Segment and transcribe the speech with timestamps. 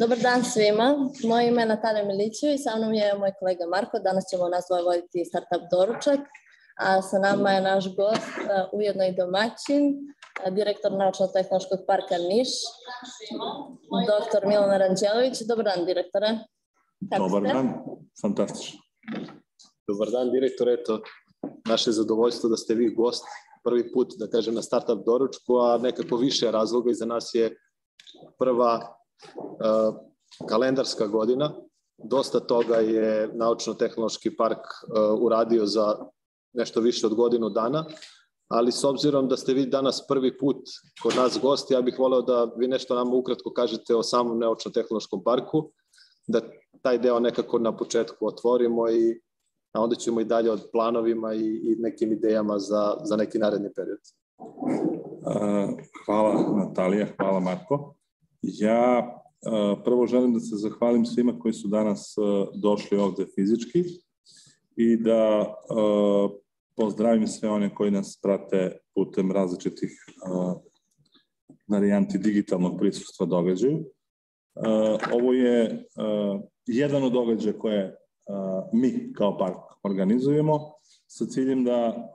[0.00, 0.88] Dobar dan svima.
[1.24, 3.98] Moje ime je Natalija Milićević, sa mnom je moj kolega Marko.
[3.98, 6.20] Danas ćemo nas dvoje voditi startup doručak,
[6.84, 8.32] a sa nama je naš gost,
[8.72, 9.82] ujedno i domaćin,
[10.50, 12.48] direktor Naučno-tehnološkog parka Niš,
[14.12, 15.36] doktor Milan Ranđelović.
[15.48, 16.28] Dobar dan, direktore.
[17.10, 17.54] Kako Dobar ste?
[17.54, 17.66] dan,
[18.22, 18.78] fantastično.
[19.88, 20.68] Dobar dan, direktor.
[20.68, 21.00] Eto,
[21.68, 23.24] naše zadovoljstvo da ste vi gost
[23.64, 27.56] prvi put, da kažem, na startup doručku, a nekako više razloga i za nas je
[28.38, 28.99] prva
[30.48, 31.52] kalendarska godina.
[31.98, 35.96] Dosta toga je Naučno-tehnološki park uh, uradio za
[36.52, 37.84] nešto više od godinu dana,
[38.48, 40.56] ali s obzirom da ste vi danas prvi put
[41.02, 45.22] kod nas gosti, ja bih voleo da vi nešto nam ukratko kažete o samom Naučno-tehnološkom
[45.24, 45.70] parku,
[46.26, 46.40] da
[46.82, 49.20] taj deo nekako na početku otvorimo i
[49.72, 53.72] a onda ćemo i dalje od planovima i, i nekim idejama za, za neki naredni
[53.72, 53.98] period.
[56.06, 57.94] Hvala Natalija, hvala Marko.
[58.42, 59.16] Ja
[59.84, 62.14] prvo želim da se zahvalim svima koji su danas
[62.54, 63.84] došli ovde fizički
[64.76, 65.54] i da
[66.76, 69.90] pozdravim sve one koji nas prate putem različitih
[71.68, 73.84] varijanti digitalnog prisustva događaju.
[75.12, 75.86] Ovo je
[76.66, 77.96] jedan od događaja koje
[78.72, 80.60] mi kao park organizujemo
[81.06, 82.08] sa ciljem da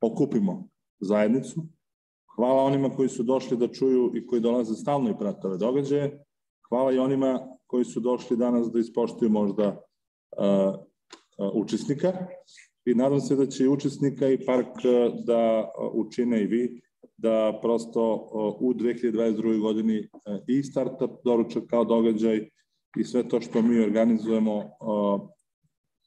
[0.00, 0.68] okupimo
[1.00, 1.62] zajednicu.
[2.38, 6.24] Hvala onima koji su došli da čuju i koji dolaze stalno i prate ove događaje.
[6.68, 12.12] Hvala i onima koji su došli danas da ispoštuju možda uh, učesnika
[12.86, 14.76] i nadam se da će i učesnika i park
[15.24, 16.80] da učine i vi
[17.16, 18.28] da prosto
[18.60, 19.60] u 2022.
[19.60, 20.08] godini
[20.46, 22.48] i startup doručak kao događaj
[22.98, 24.70] i sve to što mi organizujemo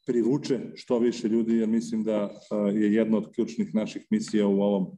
[0.08, 2.30] privuče što više ljudi, jer mislim da
[2.74, 4.98] je jedna od ključnih naših misija u ovom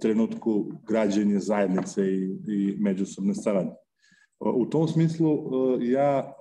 [0.00, 3.72] trenutku građenje zajednice i, i međusobne saradnje.
[4.40, 5.38] U tom smislu
[5.80, 6.32] ja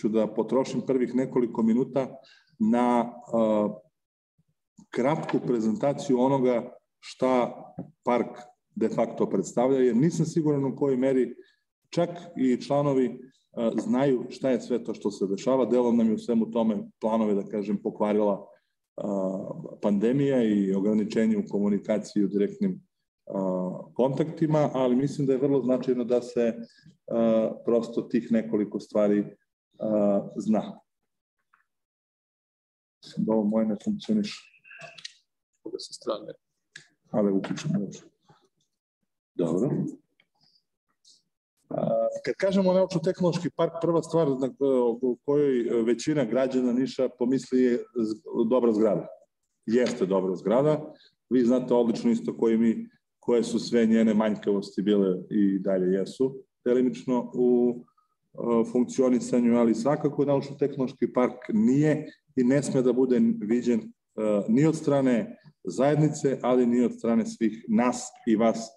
[0.00, 2.16] ću da potrošim prvih nekoliko minuta
[2.58, 3.12] na
[4.90, 7.52] kratku prezentaciju onoga šta
[8.04, 8.38] park
[8.74, 11.34] de facto predstavlja, jer nisam siguran u kojoj meri
[11.90, 13.20] čak i članovi
[13.76, 15.66] znaju šta je sve to što se dešava.
[15.66, 18.46] Delom nam je u svemu tome planove, da kažem, pokvarila
[19.82, 22.82] pandemija i ograničenje u komunikaciji u direktnim
[23.94, 26.54] kontaktima, ali mislim da je vrlo značajno da se
[27.64, 29.36] prosto tih nekoliko stvari
[30.36, 30.80] zna.
[33.16, 34.40] Da ovo moje ne funkcioniše.
[35.62, 36.32] Koga sa strane?
[37.10, 37.74] Ali uključimo.
[39.34, 39.70] Dobro.
[42.24, 44.50] Kad kažemo naučno-tehnološki park, prva stvar na
[45.24, 47.78] kojoj većina građana Niša pomisli je
[48.50, 49.06] dobra zgrada.
[49.66, 50.92] Jeste dobra zgrada.
[51.30, 52.88] Vi znate odlično isto koji mi,
[53.18, 56.34] koje su sve njene manjkavosti bile i dalje jesu
[56.64, 57.74] delimično u
[58.72, 63.92] funkcionisanju, ali svakako naučno-tehnološki park nije i ne sme da bude viđen
[64.48, 68.68] ni od strane zajednice, ali ni od strane svih nas i vas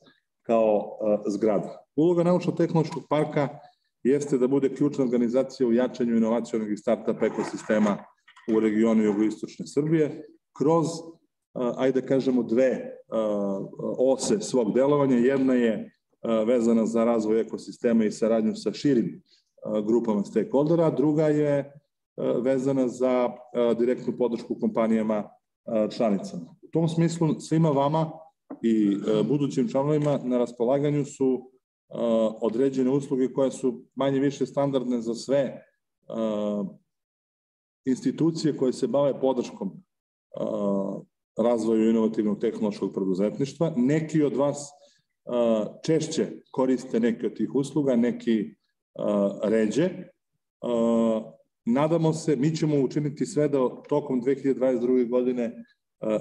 [0.42, 0.98] kao
[1.28, 1.85] zgrada.
[1.96, 3.50] Uloga Naučno-tehnološkog parka
[4.04, 7.98] jeste da bude ključna organizacija u jačanju inovacijonog i startup ekosistema
[8.56, 10.26] u regionu jugoistočne Srbije
[10.58, 10.88] kroz,
[11.54, 12.92] ajde da kažemo, dve
[13.98, 15.18] ose svog delovanja.
[15.18, 15.92] Jedna je
[16.48, 19.22] vezana za razvoj ekosistema i saradnju sa širim
[19.86, 21.72] grupama stakeholdera, druga je
[22.44, 23.30] vezana za
[23.80, 25.30] direktnu podršku kompanijama
[25.98, 26.56] članicama.
[26.62, 28.12] U tom smislu svima vama
[28.62, 28.98] i
[29.28, 31.52] budućim članovima na raspolaganju su
[32.42, 35.62] određene usluge koje su manje više standardne za sve
[37.86, 39.84] institucije koje se bave podrškom
[41.38, 43.74] razvoju inovativnog tehnološkog preduzetništva.
[43.76, 44.70] Neki od vas
[45.86, 48.56] češće koriste neke od tih usluga, neki
[49.44, 49.90] ređe.
[51.66, 53.58] Nadamo se, mi ćemo učiniti sve da
[53.90, 55.10] tokom 2022.
[55.10, 55.66] godine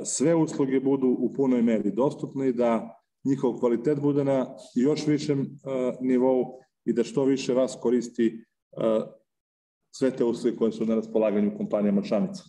[0.04, 5.40] sve usluge budu u punoj meri dostupne i da njihov kvalitet bude na još višem
[5.40, 5.46] uh,
[6.00, 6.44] nivou
[6.84, 8.44] i da što više vas koristi
[8.76, 9.02] uh,
[9.96, 12.42] sve te usluge koje su na raspolaganju kompanijama članica.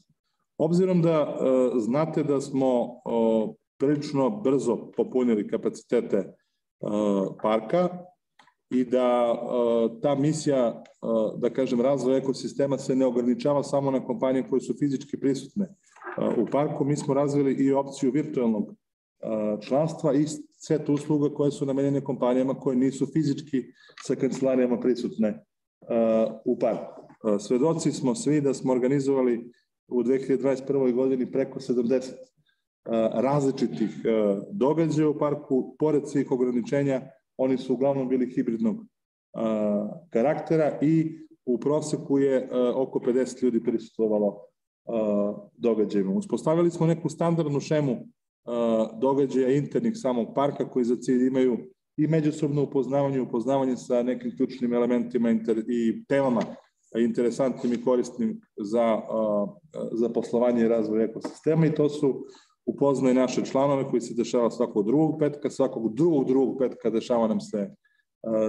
[0.58, 2.88] Obzirom da uh, znate da smo
[3.78, 6.36] prilično brzo popunili kapacitete
[7.42, 7.90] parka
[8.70, 9.36] i da
[10.02, 10.84] ta misija,
[11.38, 15.68] da kažem, razvoja ekosistema se ne ograničava samo na kompanije koje su fizički prisutne
[16.38, 16.86] u parku.
[16.86, 18.76] Mi smo razvili i opciju virtualnog
[19.68, 20.26] članstva i
[20.58, 23.64] set usluga koje su namenjene kompanijama koje nisu fizički
[24.04, 25.46] sa kancelarijama prisutne
[26.46, 27.02] u parku.
[27.40, 29.52] Svedoci smo svi da smo organizovali
[29.88, 30.94] u 2021.
[30.94, 32.12] godini preko 70
[33.14, 33.90] različitih
[34.52, 37.02] događaja u parku, pored svih ograničenja,
[37.38, 38.86] oni su uglavnom bili hibridnog
[40.10, 44.42] karaktera i u proseku je oko 50 ljudi prisustvovalo
[45.58, 46.12] događajima.
[46.12, 47.98] Uspostavili smo neku standardnu šemu
[49.02, 51.58] događaja internih samog parka koji za cilj imaju
[51.98, 55.32] i međusobno upoznavanje, upoznavanje sa nekim ključnim elementima
[55.68, 56.42] i temama
[57.00, 59.02] interesantnim i korisnim za,
[59.92, 62.26] za poslovanje i razvoj ekosistema i to su
[62.66, 67.42] upoznaj naše članove koji se dešava svakog drugog petka, svakog drugog drugog petka dešava nam
[67.42, 67.70] se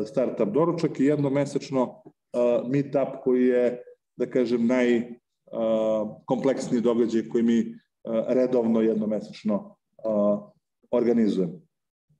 [0.06, 2.02] startup doručak i jednomesečno
[2.68, 3.82] meetup koji je,
[4.16, 7.74] da kažem, najkompleksniji događaj koji mi
[8.28, 9.75] redovno jednomesečno
[10.90, 11.60] organizujemo.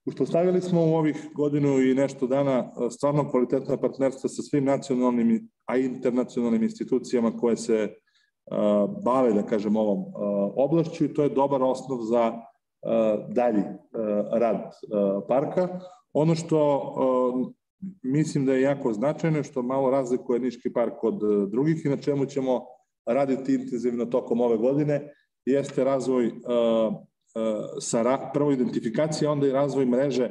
[0.06, 5.76] Uspostavili smo u ovih godinu i nešto dana stvarno kvalitetna partnerstva sa svim nacionalnim, a
[5.76, 7.94] internacionalnim institucijama koje se
[9.04, 10.04] bave, da kažem, ovom
[10.56, 12.32] oblašću i to je dobar osnov za
[13.28, 13.62] dalji
[14.32, 14.70] rad
[15.28, 15.80] parka.
[16.12, 16.82] Ono što
[18.02, 21.20] mislim da je jako značajno, što malo razlikuje Niški park od
[21.50, 22.60] drugih i na čemu ćemo
[23.06, 25.12] raditi intenzivno tokom ove godine,
[25.46, 26.32] jeste razvoj
[27.80, 30.30] sa prvo identifikacija, onda i razvoj mreže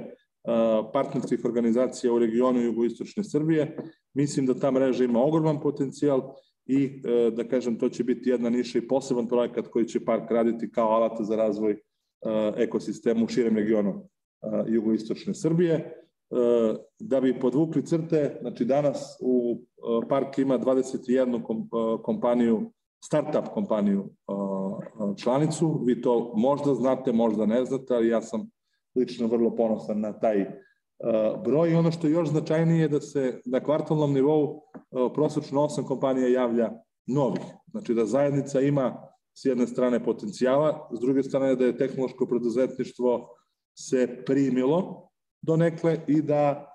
[0.93, 3.77] partnerskih organizacija u regionu jugoistočne Srbije.
[4.13, 6.33] Mislim da ta mreža ima ogroman potencijal
[6.65, 10.71] i da kažem to će biti jedna niša i poseban projekat koji će park raditi
[10.71, 11.77] kao alata za razvoj
[12.57, 14.09] ekosistema u širem regionu
[14.67, 16.01] jugoistočne Srbije.
[16.99, 19.61] Da bi podvukli crte, znači danas u
[20.09, 22.71] park ima 21 kompaniju
[23.05, 24.09] startup kompaniju
[25.17, 25.81] članicu.
[25.85, 28.49] Vi to možda znate, možda ne znate, ali ja sam
[28.95, 30.45] lično vrlo ponosan na taj
[31.45, 31.71] broj.
[31.71, 34.61] I ono što je još značajnije je da se na kvartalnom nivou
[35.13, 36.71] prosečno osam kompanija javlja
[37.07, 37.43] novih.
[37.71, 38.97] Znači da zajednica ima
[39.33, 43.27] s jedne strane potencijala, s druge strane da je tehnološko preduzetništvo
[43.77, 45.09] se primilo
[45.41, 46.71] donekle i da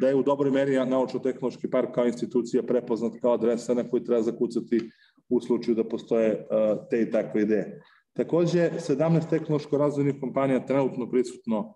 [0.00, 4.22] da je u dobroj meri naučno-tehnološki park kao institucija prepoznat kao adresa na koju treba
[4.22, 4.80] zakucati
[5.28, 6.46] u slučaju da postoje
[6.90, 7.82] te i takve ideje.
[8.12, 11.74] Takođe, 17 tehnološko-razvojnih kompanija trenutno prisutno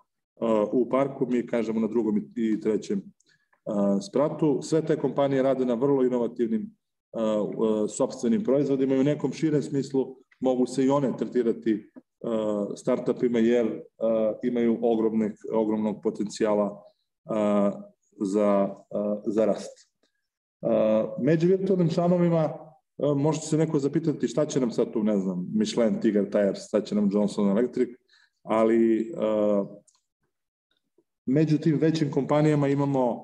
[0.72, 3.02] u parku, mi kažemo na drugom i trećem
[4.10, 4.58] spratu.
[4.62, 6.76] Sve te kompanije rade na vrlo inovativnim
[7.88, 11.90] sobstvenim proizvodima i u nekom širem smislu mogu se i one tretirati
[12.76, 13.80] startupima jer
[14.42, 16.82] imaju ogromne, ogromnog potencijala
[18.20, 18.74] za,
[19.26, 19.90] za rast.
[21.18, 22.65] Među virtualnim članovima
[23.16, 26.80] možete se neko zapitati šta će nam sad tu, ne znam, Michelin, Tiger Tires, šta
[26.80, 27.88] će nam Johnson Electric,
[28.42, 29.12] ali
[31.26, 33.22] među tim većim kompanijama imamo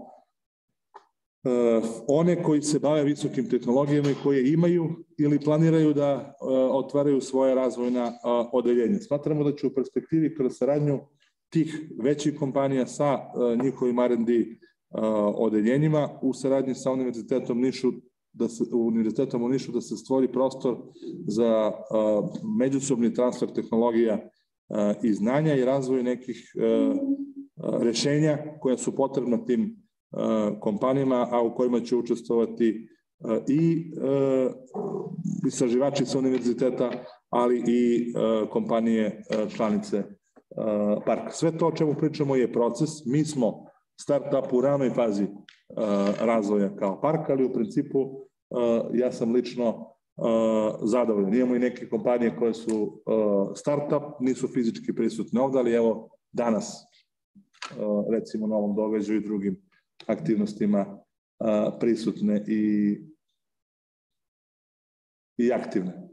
[2.09, 6.35] one koji se bave visokim tehnologijama i koje imaju ili planiraju da
[6.71, 8.13] otvaraju svoje razvojna
[8.53, 8.99] odeljenja.
[8.99, 11.01] Smatramo da će u perspektivi kroz saradnju
[11.49, 13.19] tih većih kompanija sa
[13.63, 14.45] njihovim R&D
[15.35, 17.93] odeljenjima u saradnji sa Univerzitetom Nišu
[18.33, 20.77] da se, Univerzitetom u Nišu da se stvori prostor
[21.27, 21.73] za
[22.59, 24.19] međusobni transfer tehnologija
[25.03, 26.53] i znanja i razvoj nekih
[27.81, 29.83] rešenja koja su potrebna tim
[30.61, 32.89] kompanijama, a u kojima će učestvovati
[33.49, 33.91] i
[35.47, 36.91] istraživači sa univerziteta,
[37.29, 38.13] ali i
[38.51, 39.23] kompanije
[39.57, 40.05] članice
[41.07, 41.31] parka.
[41.31, 42.91] Sve to o čemu pričamo je proces.
[43.07, 43.65] Mi smo
[44.01, 45.27] startup u ranoj fazi
[46.21, 47.99] razvoja kao park, ali u principu
[48.95, 49.89] ja sam lično
[50.83, 51.35] zadovoljan.
[51.35, 53.03] Imamo i neke kompanije koje su
[53.57, 56.85] startup, nisu fizički prisutne ovde, ali evo danas
[58.13, 59.63] recimo na ovom događaju i drugim
[60.07, 60.99] aktivnostima
[61.81, 62.99] prisutne i
[65.37, 66.09] i aktivne.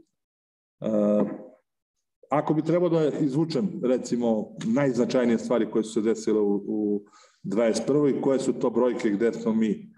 [2.28, 7.02] Ako bi trebao da izvučem recimo najznačajnije stvari koje su se desile u, u
[7.44, 8.18] 21.
[8.18, 9.92] i koje su to brojke gde smo mi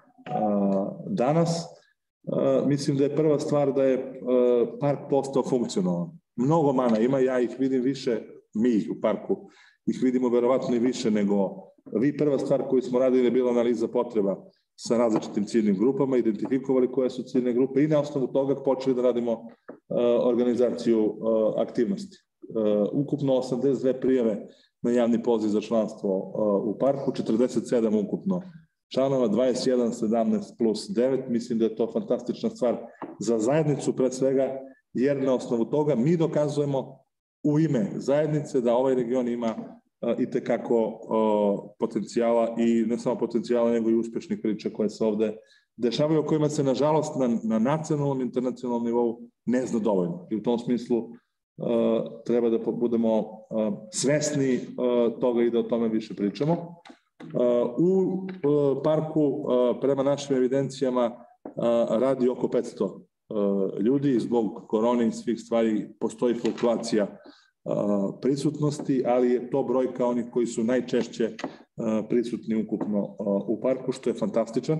[1.06, 1.66] danas,
[2.66, 4.20] mislim da je prva stvar da je
[4.80, 6.10] park postao funkcionalan.
[6.36, 8.20] Mnogo mana ima, ja ih vidim više,
[8.54, 9.36] mi u parku
[9.86, 11.50] ih vidimo verovatno i više nego
[12.00, 12.16] vi.
[12.16, 14.44] Prva stvar koju smo radili je bila analiza potreba
[14.76, 19.02] sa različitim ciljnim grupama, identifikovali koje su ciljne grupe i na osnovu toga počeli da
[19.02, 19.46] radimo
[20.24, 21.16] organizaciju
[21.56, 22.16] aktivnosti.
[22.92, 24.46] Ukupno 82 prijave
[24.82, 26.32] na javni poziv za članstvo
[26.64, 28.42] u parku, 47 ukupno
[28.94, 31.28] članova, 21, 17 plus 9.
[31.28, 32.76] Mislim da je to fantastična stvar
[33.20, 34.58] za zajednicu pre svega,
[34.94, 36.98] jer na osnovu toga mi dokazujemo
[37.44, 39.54] u ime zajednice da ovaj region ima
[40.18, 41.00] i tekako
[41.78, 45.36] potencijala i ne samo potencijala, nego i uspešnih priča koje se ovde
[45.76, 50.26] dešavaju, o kojima se, nažalost, na, na nacionalnom i internacionalnom nivou ne zna dovoljno.
[50.30, 51.10] I u tom smislu
[52.26, 53.24] treba da budemo
[53.92, 54.60] svesni
[55.20, 56.82] toga i da o tome više pričamo.
[57.78, 58.26] U
[58.84, 59.44] parku,
[59.80, 61.24] prema našim evidencijama,
[61.90, 64.20] radi oko 500 ljudi.
[64.20, 67.06] Zbog korone i svih stvari postoji fluktuacija
[68.22, 71.30] prisutnosti, ali je to brojka onih koji su najčešće
[72.08, 73.16] prisutni ukupno
[73.48, 74.78] u parku, što je fantastičan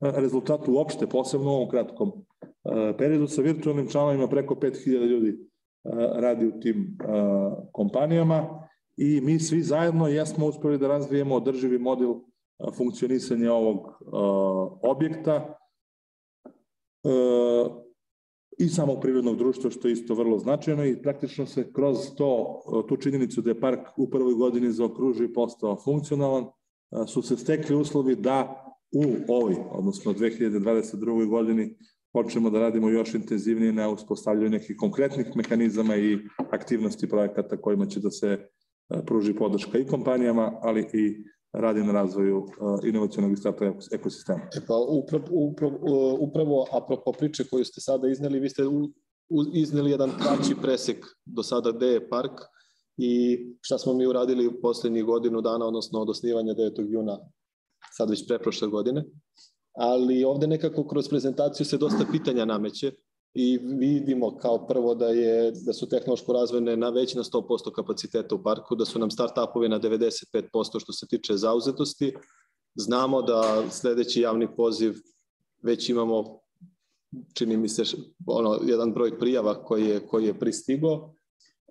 [0.00, 2.12] rezultat uopšte, posebno u ovom kratkom
[2.98, 5.38] periodu sa virtualnim članovima preko 5000 ljudi
[6.16, 6.98] radi u tim
[7.72, 12.14] kompanijama i mi svi zajedno jesmo uspeli da razvijemo održivi model
[12.76, 13.78] funkcionisanja ovog
[14.82, 15.58] objekta
[18.58, 22.96] i samog privrednog društva, što je isto vrlo značajno i praktično se kroz to, tu
[22.96, 26.44] činjenicu da je park u prvoj godini zaokružio i postao funkcionalan,
[27.06, 31.28] su se stekli uslovi da u ovoj, odnosno 2022.
[31.28, 31.76] godini,
[32.12, 36.18] počnemo da radimo još intenzivnije na uspostavljanju nekih konkretnih mehanizama i
[36.50, 38.48] aktivnosti projekata kojima će da se
[39.06, 42.46] pruži podrška i kompanijama, ali i radi na razvoju
[42.84, 44.40] inovacijonog i startup ekosistema.
[44.56, 48.62] E pa upravo, upravo, upravo apropo priče koju ste sada izneli, vi ste
[49.54, 52.32] izneli jedan kraći presek do sada gde je park
[52.96, 56.92] i šta smo mi uradili u poslednjih godinu dana, odnosno od osnivanja 9.
[56.92, 57.18] juna
[57.96, 59.04] sad već preprošle godine,
[59.72, 62.92] ali ovde nekako kroz prezentaciju se dosta pitanja nameće
[63.34, 68.34] i vidimo kao prvo da je da su tehnološko razvojne na već na 100% kapaciteta
[68.34, 72.14] u parku, da su nam start-upovi na 95% što se tiče zauzetosti.
[72.74, 74.94] Znamo da sledeći javni poziv
[75.62, 76.40] već imamo
[77.34, 77.82] čini mi se
[78.26, 81.14] ono jedan broj prijava koji je koji je pristigo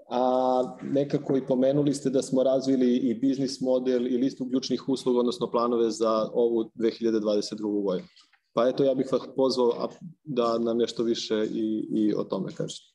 [0.10, 5.20] a nekako i pomenuli ste da smo razvili i biznis model i listu ključnih usluga,
[5.20, 7.84] odnosno planove za ovu 2022.
[7.84, 8.08] godinu.
[8.54, 9.90] Pa eto, ja bih vas pozvao
[10.24, 12.94] da nam nešto više i, i o tome kažete.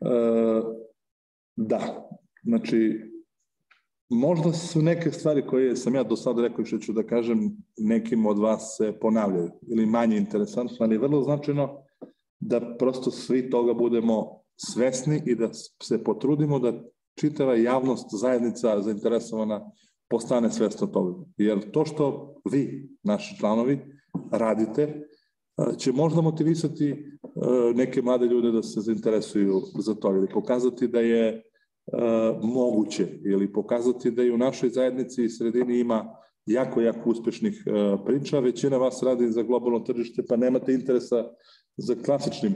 [0.00, 0.62] E,
[1.56, 2.08] da,
[2.42, 3.00] znači,
[4.08, 7.56] možda su neke stvari koje sam ja do sada rekao i što ću da kažem,
[7.76, 11.82] nekim od vas se ponavljaju ili manje interesantno, ali vrlo značajno
[12.40, 15.50] da prosto svi toga budemo svesni i da
[15.82, 16.72] se potrudimo da
[17.20, 19.70] čitava javnost, zajednica zainteresovana
[20.08, 21.24] postane svesna toga.
[21.36, 23.78] Jer to što vi, naši članovi,
[24.32, 25.08] radite,
[25.78, 27.04] će možda motivisati
[27.74, 31.42] neke mlade ljude da se zainteresuju za to ili pokazati da je
[32.42, 36.04] moguće ili pokazati da i u našoj zajednici i sredini ima
[36.46, 37.64] jako, jako uspešnih
[38.06, 38.40] priča.
[38.40, 41.24] Većina vas radi za globalno tržište pa nemate interesa
[41.76, 42.54] za klasičnim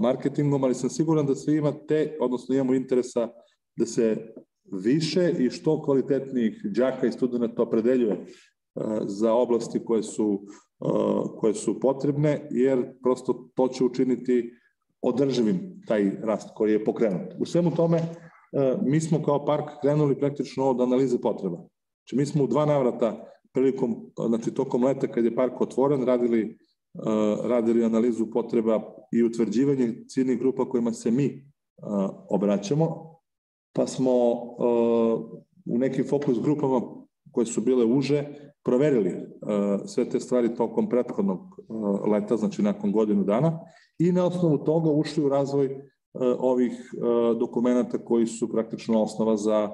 [0.00, 3.28] marketingom, ali sam siguran da svi imate, odnosno imamo interesa
[3.76, 4.32] da se
[4.84, 8.26] više i što kvalitetnijih đaka i studenta opredeljuje
[9.04, 10.42] za oblasti koje su,
[11.36, 14.52] koje su potrebne, jer prosto to će učiniti
[15.02, 17.34] održivim taj rast koji je pokrenut.
[17.38, 18.02] U svemu tome,
[18.82, 21.56] mi smo kao park krenuli praktično od analize potreba.
[21.56, 23.96] Znači, mi smo u dva navrata prilikom,
[24.28, 26.58] znači tokom leta kad je park otvoren, radili
[27.44, 31.44] radili analizu potreba i utvrđivanje ciljnih grupa kojima se mi
[32.28, 33.16] obraćamo,
[33.72, 34.12] pa smo
[35.70, 36.80] u nekim fokus grupama
[37.30, 39.14] koje su bile uže, proverili
[39.86, 41.40] sve te stvari tokom prethodnog
[42.12, 43.60] leta, znači nakon godinu dana,
[43.98, 45.76] i na osnovu toga ušli u razvoj
[46.38, 46.72] ovih
[47.38, 49.70] dokumenta koji su praktično osnova za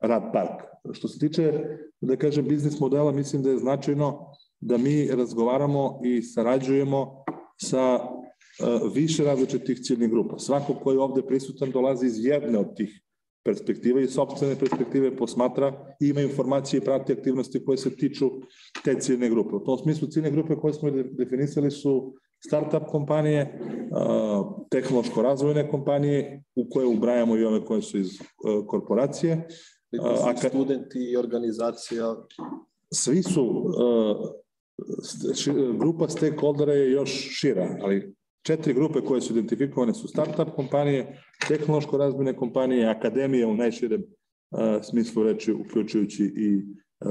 [0.00, 0.62] rad park.
[0.92, 1.52] Što se tiče,
[2.00, 4.26] da kažem, biznis modela, mislim da je značajno
[4.60, 7.24] da mi razgovaramo i sarađujemo
[7.60, 8.00] sa
[8.94, 10.38] više različitih ciljnih grupa.
[10.38, 13.02] Svako ko je ovde prisutan dolazi iz jedne od tih
[13.48, 18.30] perspektiva i sobstvene perspektive posmatra i ima informacije i prati aktivnosti koje se tiču
[18.84, 19.56] te ciljne grupe.
[19.56, 22.14] U tom smislu ciljne grupe koje smo definisali su
[22.46, 23.60] startup kompanije,
[24.70, 28.18] tehnološko razvojne kompanije u koje ubrajamo i ove koje su iz
[28.66, 29.46] korporacije.
[30.48, 32.16] Studenti i organizacija.
[32.94, 33.64] Svi su
[35.78, 41.96] grupa stakeholdera je još šira, ali četiri grupe koje su identifikovane su startup kompanije, tehnološko
[41.96, 44.02] razbine kompanije, akademije u najširem
[44.82, 46.62] smislu reči, uključujući i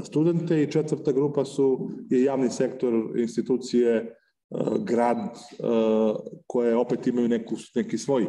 [0.04, 4.14] studente i četvrta grupa su je javni sektor, institucije,
[4.84, 5.18] grad
[6.46, 8.26] koje opet imaju neku, neki svoj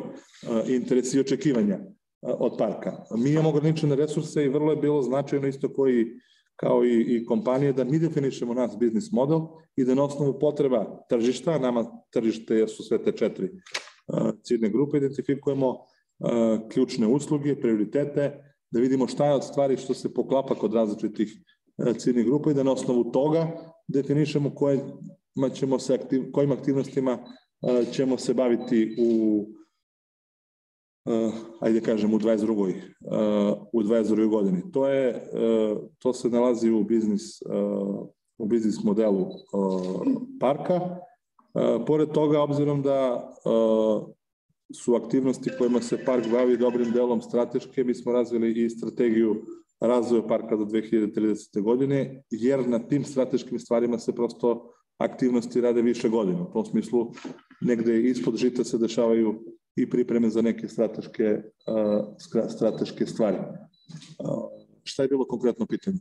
[0.68, 1.80] interes i očekivanja
[2.22, 3.04] od parka.
[3.18, 6.06] Mi imamo ograničene resurse i vrlo je bilo značajno isto koji
[6.60, 9.40] kao i, i kompanije, da mi definišemo naš biznis model
[9.76, 14.98] i da na osnovu potreba tržišta, nama tržište su sve te četiri uh, ciljne grupe,
[14.98, 15.80] identifikujemo uh,
[16.72, 21.32] ključne usluge, prioritete, da vidimo šta je od stvari što se poklapa kod različitih
[21.78, 23.48] uh, ciljnih grupa i da na osnovu toga
[23.88, 24.80] definišemo koje
[25.54, 27.18] ćemo se aktiv, kojim aktivnostima
[27.92, 29.46] ćemo se baviti u
[31.06, 32.52] uh, ajde kažem, u 22.
[32.56, 34.30] Uh, u 22.
[34.30, 34.72] godini.
[34.72, 40.02] To, je, uh, to se nalazi u biznis, uh, u biznis modelu uh,
[40.40, 40.76] parka.
[41.54, 44.10] Uh, pored toga, obzirom da uh,
[44.76, 49.36] su aktivnosti kojima se park bavi dobrim delom strateške, mi smo razvili i strategiju
[49.80, 51.62] razvoja parka do 2030.
[51.62, 56.42] godine, jer na tim strateškim stvarima se prosto aktivnosti rade više godina.
[56.42, 57.12] U tom smislu,
[57.62, 59.44] negde ispod žita se dešavaju
[59.76, 62.06] i pripreme za neke strateške, uh,
[62.50, 63.38] strateške stvari.
[63.38, 64.50] Uh,
[64.84, 65.98] šta je bilo konkretno pitanje?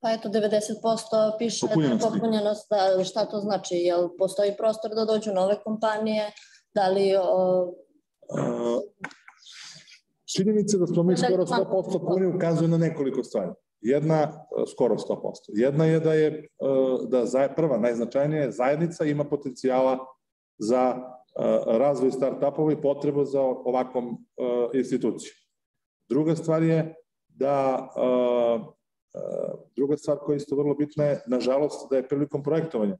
[0.00, 2.08] Pa eto, 90% piše popunjenost.
[2.08, 3.74] popunjenost, da, šta to znači?
[3.74, 6.32] Jel postoji prostor da dođu nove kompanije?
[6.74, 7.16] Da li...
[7.16, 7.62] O...
[8.28, 8.80] Uh,
[10.36, 13.50] činjenica da smo mi skoro 100% puni ukazuje na nekoliko stvari.
[13.80, 15.00] Jedna, skoro 100%.
[15.48, 16.48] Jedna je da je
[17.08, 19.98] da prva, najznačajnija je zajednica ima potencijala
[20.58, 20.96] za
[21.66, 24.26] razvoj start-upova i potrebu za ovakvom
[24.74, 25.36] institucijom.
[26.08, 26.94] Druga stvar je
[27.28, 27.88] da
[29.76, 32.98] druga stvar koja je isto vrlo bitna je, nažalost, da je prilikom projektovanja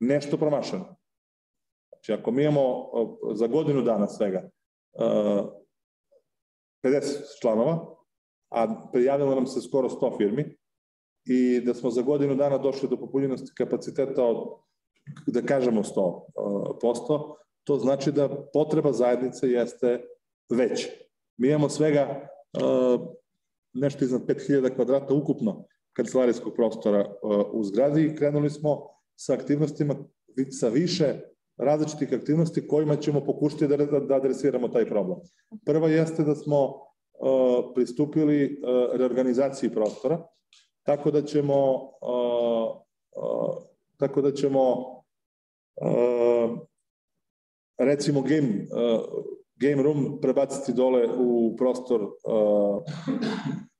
[0.00, 0.96] nešto promašeno.
[1.88, 2.90] Znači, ako mi imamo
[3.34, 4.50] za godinu dana svega
[4.98, 5.50] 50
[7.40, 7.96] članova,
[8.50, 10.56] a prijavilo nam se skoro 100 firmi,
[11.24, 14.36] i da smo za godinu dana došli do popunjenosti kapaciteta od,
[15.26, 20.00] da kažemo 100%, to znači da potreba zajednice jeste
[20.50, 20.88] veća.
[21.36, 22.28] Mi imamo svega
[23.72, 27.14] nešto iznad 5000 kvadrata ukupno kancelarijskog prostora
[27.52, 29.94] u zgradi i krenuli smo sa aktivnostima
[30.60, 31.20] sa više
[31.56, 35.18] različitih aktivnosti kojima ćemo pokušati da, da, da adresiramo taj problem.
[35.64, 36.74] Prva jeste da smo uh,
[37.74, 38.60] pristupili
[38.92, 40.26] reorganizaciji prostora,
[40.82, 41.90] tako da ćemo
[43.96, 44.76] tako da ćemo
[47.84, 49.24] recimo game, uh,
[49.56, 52.82] game room prebaciti dole u prostor uh,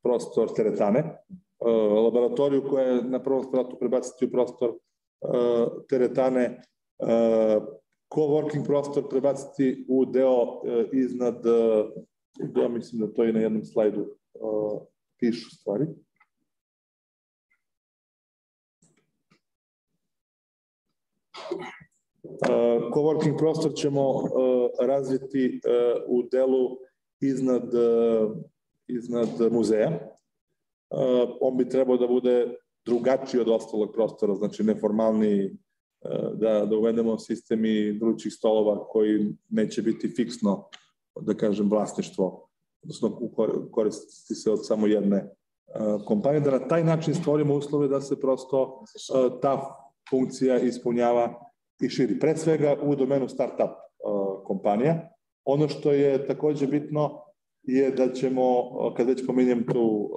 [0.02, 6.62] prostor teretane, uh, laboratoriju koja je na prvom spratu prebaciti u prostor uh, teretane
[8.14, 11.44] coworking prostor prebaciti u deo iznad,
[12.56, 14.06] ja mislim da to je na jednom slajdu
[15.18, 15.86] pišu stvari.
[22.94, 24.22] Coworking prostor ćemo
[24.80, 25.60] razviti
[26.06, 26.78] u delu
[27.20, 27.72] iznad,
[28.88, 30.16] iznad muzeja.
[31.40, 32.54] On bi trebao da bude
[32.86, 35.56] drugačiji od ostalog prostora, znači neformalni
[36.34, 40.68] da, da uvedemo sistemi vrućih stolova koji neće biti fiksno,
[41.20, 42.48] da kažem, vlasništvo,
[42.82, 43.18] odnosno
[43.70, 45.30] koristiti se od samo jedne
[46.06, 48.84] kompanije, da na taj način stvorimo uslove da se prosto
[49.42, 49.76] ta
[50.10, 51.51] funkcija ispunjava
[51.82, 52.18] i širi.
[52.18, 53.74] Pre svega u domenu start-up
[54.44, 55.08] kompanija.
[55.44, 57.22] Ono što je takođe bitno
[57.62, 58.44] je da ćemo,
[58.96, 60.10] kad već pominjem tu,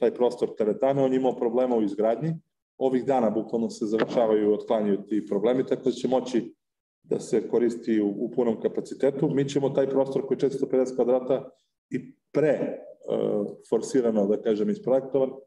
[0.00, 2.34] taj prostor teretana, on imao problema u izgradnji,
[2.78, 6.54] ovih dana bukvalno se završavaju i otklanjaju ti problemi, tako da će moći
[7.02, 9.30] da se koristi u, u punom kapacitetu.
[9.30, 11.50] Mi ćemo taj prostor koji je 450 kvadrata
[11.90, 15.38] i pre uh, forsirano, da kažem, isprojektovan, uh,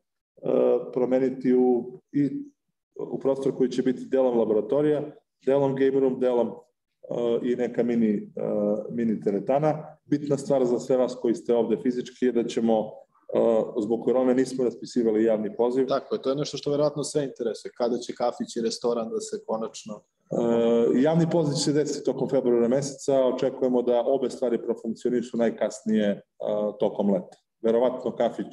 [0.94, 2.30] promeniti u, i,
[3.12, 5.12] u prostor koji će biti delom laboratorija,
[5.46, 9.98] delom game room, delom uh, i neka mini, uh, mini teretana.
[10.06, 12.92] Bitna stvar za sve vas koji ste ovde fizički je da ćemo
[13.82, 15.88] zbog korone nismo raspisivali javni poziv.
[15.88, 17.72] Tako je, to je nešto što verovatno sve interesuje.
[17.78, 20.02] Kada će kafić i restoran da se konačno...
[20.96, 23.26] javni poziv će se desiti tokom februara meseca.
[23.26, 26.22] Očekujemo da obe stvari profunkcionišu najkasnije
[26.80, 27.38] tokom leta.
[27.62, 28.48] Verovatno kafić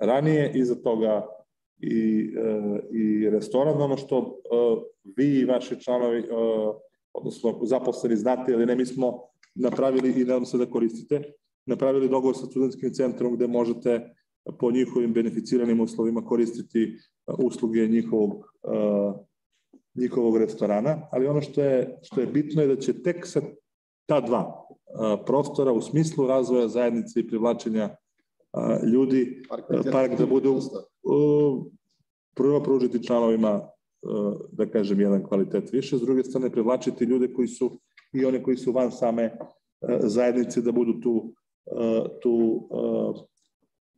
[0.00, 1.26] ranije, iza toga
[1.82, 2.34] i,
[2.90, 3.82] i restoran.
[3.82, 4.38] Ono što
[5.16, 6.24] vi i vaši članovi,
[7.12, 9.20] odnosno zaposleni znate ili ne, mi smo
[9.54, 11.22] napravili i nadam se da koristite
[11.66, 14.14] napravili dogovor sa studentskim centrom gde možete
[14.58, 16.96] po njihovim beneficiranim uslovima koristiti
[17.38, 18.44] usluge njihovog,
[19.94, 23.40] njihovog restorana, ali ono što je, što je bitno je da će tek sa
[24.06, 24.66] ta dva
[25.26, 27.96] prostora u smislu razvoja zajednice i privlačenja
[28.52, 30.48] uh, ljudi park, park da bude
[32.34, 33.60] prvo pružiti članovima
[34.52, 37.70] da kažem jedan kvalitet više, s druge strane privlačiti ljude koji su
[38.12, 39.36] i one koji su van same
[40.00, 41.34] zajednice da budu tu
[42.22, 42.68] tu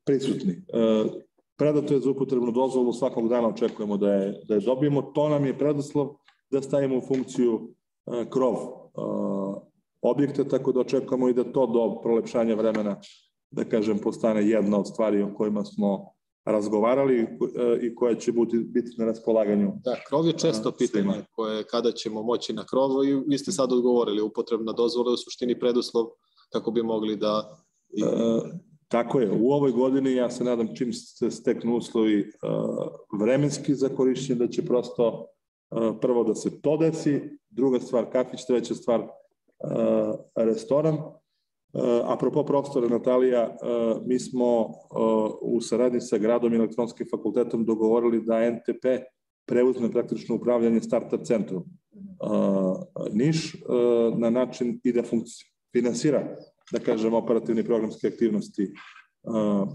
[0.04, 0.62] prisutni.
[1.56, 5.02] Predato je za upotrebnu dozvolu, svakog dana očekujemo da je, da je dobijemo.
[5.02, 6.08] To nam je predoslov
[6.50, 7.74] da stavimo u funkciju
[8.30, 8.54] krov
[10.02, 13.00] objekta, tako da očekujemo i da to do prolepšanja vremena,
[13.54, 16.14] da kažem, postane jedna od stvari o kojima smo
[16.44, 17.26] razgovarali
[17.82, 19.72] i koja će biti, biti na raspolaganju.
[19.84, 23.72] Da, krov je često pitanje koje kada ćemo moći na krovu i vi ste sad
[23.72, 26.06] odgovorili, upotrebna dozvola je u suštini preduslov
[26.52, 27.58] kako bi mogli da...
[27.96, 28.06] E,
[28.88, 32.26] tako je, u ovoj godini ja se nadam čim se steknu uslovi e,
[33.18, 35.26] vremenski za korišćenje da će prosto
[35.70, 39.06] e, prvo da se to desi, druga stvar kafić, treća stvar e,
[40.36, 40.98] restoran.
[41.74, 43.56] E, apropo profesora Natalija, e,
[44.06, 44.68] mi smo e,
[45.42, 48.86] u saradnji sa gradom i elektronskim fakultetom dogovorili da NTP
[49.46, 51.64] preuzme praktično upravljanje startup centrom
[53.12, 53.56] Niš
[54.16, 55.02] na način i da
[55.72, 56.36] finansira,
[56.72, 58.72] da kažem, operativne programske aktivnosti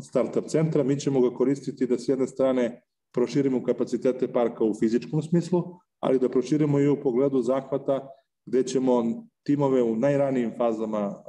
[0.01, 0.83] startup centra.
[0.83, 2.81] Mi ćemo ga koristiti da s jedne strane
[3.13, 5.63] proširimo kapacitete parka u fizičkom smislu,
[5.99, 8.07] ali da proširimo i u pogledu zahvata
[8.45, 9.03] gde ćemo
[9.43, 11.23] timove u najranijim fazama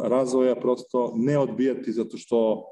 [0.00, 2.64] razvoja prosto ne odbijati zato što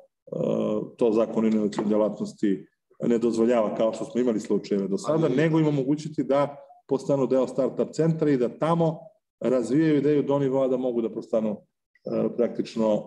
[0.97, 2.67] to zakon inovacijne delatnosti
[3.03, 6.57] ne dozvoljava kao što smo imali slučajeve do sada, nego im omogućiti da
[6.89, 8.99] postanu deo startup centra i da tamo
[9.41, 11.57] razvijaju ideju do nivoa da mogu da postanu
[12.37, 13.03] praktično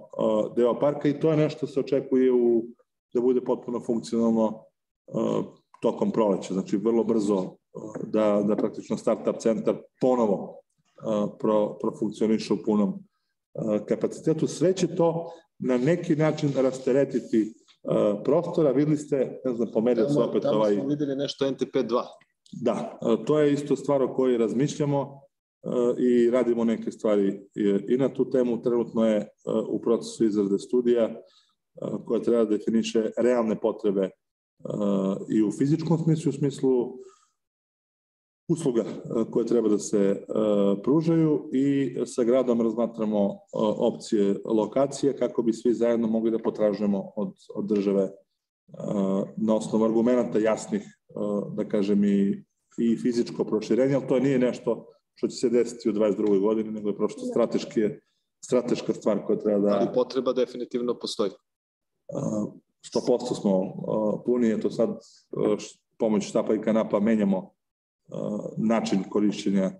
[0.55, 2.63] deo parka i to je nešto se očekuje u,
[3.13, 4.63] da bude potpuno funkcionalno
[5.81, 7.55] tokom proleća, znači vrlo brzo
[8.03, 10.59] da, da praktično startup centar ponovo
[11.39, 13.06] pro, profunkcioniše u punom
[13.87, 14.47] kapacitetu.
[14.47, 17.53] Sve će to na neki način rasteretiti
[18.23, 18.71] prostora.
[18.71, 20.71] Videli ste, ne znam, pomerio se opet tamo ovaj...
[20.71, 22.03] Tamo smo videli nešto NTP2.
[22.51, 25.21] Da, to je isto stvar o kojoj razmišljamo
[25.97, 27.41] i radimo neke stvari
[27.87, 28.61] i na tu temu.
[28.61, 29.27] Trenutno je
[29.69, 31.21] u procesu izrade studija
[32.05, 34.09] koja treba da definiše realne potrebe
[35.29, 36.97] i u fizičkom smislu, u smislu
[38.47, 40.17] usluga e, koje treba da se e,
[40.83, 47.11] pružaju i sa gradom razmatramo e, opcije lokacije kako bi svi zajedno mogli da potražujemo
[47.15, 48.09] od, od države
[49.37, 50.83] na osnovu argumenta jasnih,
[51.53, 52.43] da kažem, i,
[52.77, 56.41] i fizičko proširenje, ali to nije nešto što će se desiti u 22.
[56.41, 57.81] godini, nego je prosto strateški,
[58.45, 59.77] strateška stvar koja treba da...
[59.77, 61.31] Ali potreba definitivno postoji.
[62.95, 63.73] 100% smo
[64.25, 64.99] puni, je to sad
[65.97, 67.56] pomoć štapa i kanapa menjamo
[68.57, 69.71] način korišćenja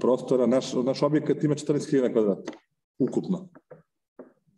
[0.00, 0.46] prostora.
[0.46, 2.52] Naš, naš objekat ima 14.000 kvadrata,
[2.98, 3.48] ukupno.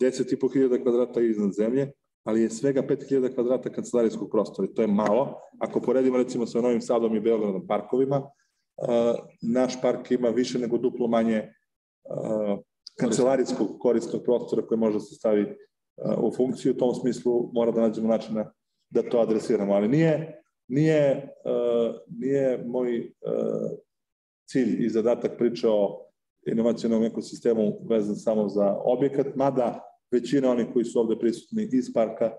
[0.01, 1.93] 10.500 kvadrata iznad zemlje,
[2.25, 4.69] ali je svega 5.000 kvadrata kancelarijskog prostora.
[4.75, 5.39] To je malo.
[5.59, 8.31] Ako poredimo recimo sa Novim Sadom i Beogradom parkovima,
[9.43, 11.53] naš park ima više nego duplo manje
[13.01, 15.57] kancelarijskog korisnog prostora koje može da se stavi
[16.23, 16.73] u funkciju.
[16.73, 18.53] U tom smislu mora da nađemo načina
[18.91, 19.73] da to adresiramo.
[19.73, 23.71] Ali nije Nije, uh, nije moj uh,
[24.49, 26.07] cilj i zadatak priča o
[26.47, 29.81] inovacijonom ekosistemu vezan samo za objekat, mada
[30.11, 32.33] većina onih koji su ovde prisutni iz parka,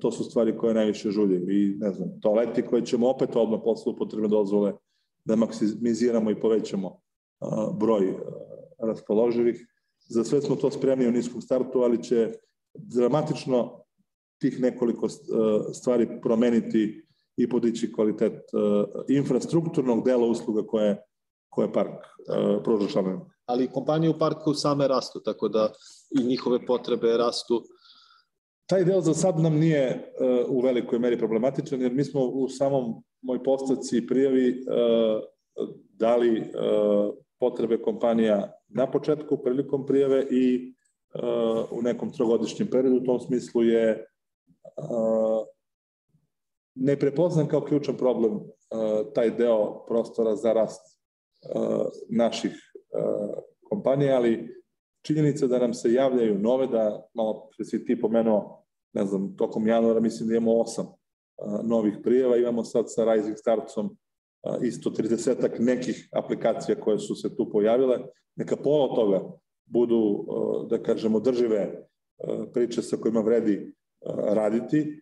[0.00, 1.36] to su stvari koje najviše žulje.
[1.36, 4.72] I, ne znam, toaleti koje ćemo opet odmah posle upotrebne dozvole
[5.24, 7.00] da maksimiziramo i povećamo
[7.80, 8.14] broj
[8.78, 9.66] raspoloživih.
[10.08, 12.32] Za sve smo to spremni u niskom startu, ali će
[12.74, 13.84] dramatično
[14.40, 15.08] tih nekoliko
[15.72, 21.02] stvari promeniti i podići kvalitet uh, infrastrukturnog dela usluga koje,
[21.48, 23.30] koje park uh, pruža članovima.
[23.46, 25.72] Ali kompanije u parku same rastu, tako da
[26.20, 27.62] i njihove potrebe rastu.
[28.66, 32.48] Taj deo za sad nam nije uh, u velikoj meri problematičan, jer mi smo u
[32.48, 35.22] samom moj postavci prijavi uh,
[35.98, 40.74] dali uh, potrebe kompanija na početku prilikom prijave i
[41.70, 42.96] u nekom trogodišnjem periodu.
[42.96, 44.06] U tom smislu je
[46.74, 48.42] ne prepoznam kao ključan problem uh,
[49.14, 50.98] taj deo prostora za rast
[51.54, 54.62] uh, naših uh, kompanija, ali
[55.06, 59.66] činjenica da nam se javljaju nove, da malo pre si ti pomenuo, ne znam, tokom
[59.66, 60.86] januara mislim da imamo osam
[61.64, 63.96] novih prijeva, imamo sad sa Rising Startsom
[64.62, 67.98] isto 30 nekih aplikacija koje su se tu pojavile,
[68.36, 69.22] neka pola toga
[69.66, 70.26] budu,
[70.70, 71.86] da kažemo, držive
[72.52, 73.74] priče sa kojima vredi
[74.24, 75.01] raditi,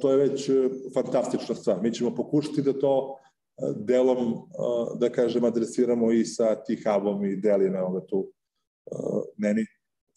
[0.00, 0.52] to je već e,
[0.94, 1.82] fantastična stvar.
[1.82, 4.34] Mi ćemo pokušati da to e, delom,
[5.00, 8.32] da kažem, adresiramo i sa T-Hubom i Delina, ove tu
[9.36, 9.64] meni,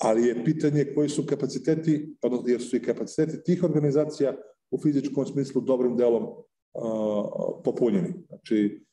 [0.01, 4.35] ali je pitanje koji su kapaciteti, odnosno jer su i kapaciteti tih organizacija
[4.71, 6.27] u fizičkom smislu dobrim delom
[7.63, 8.13] popunjeni.
[8.27, 8.85] Znači,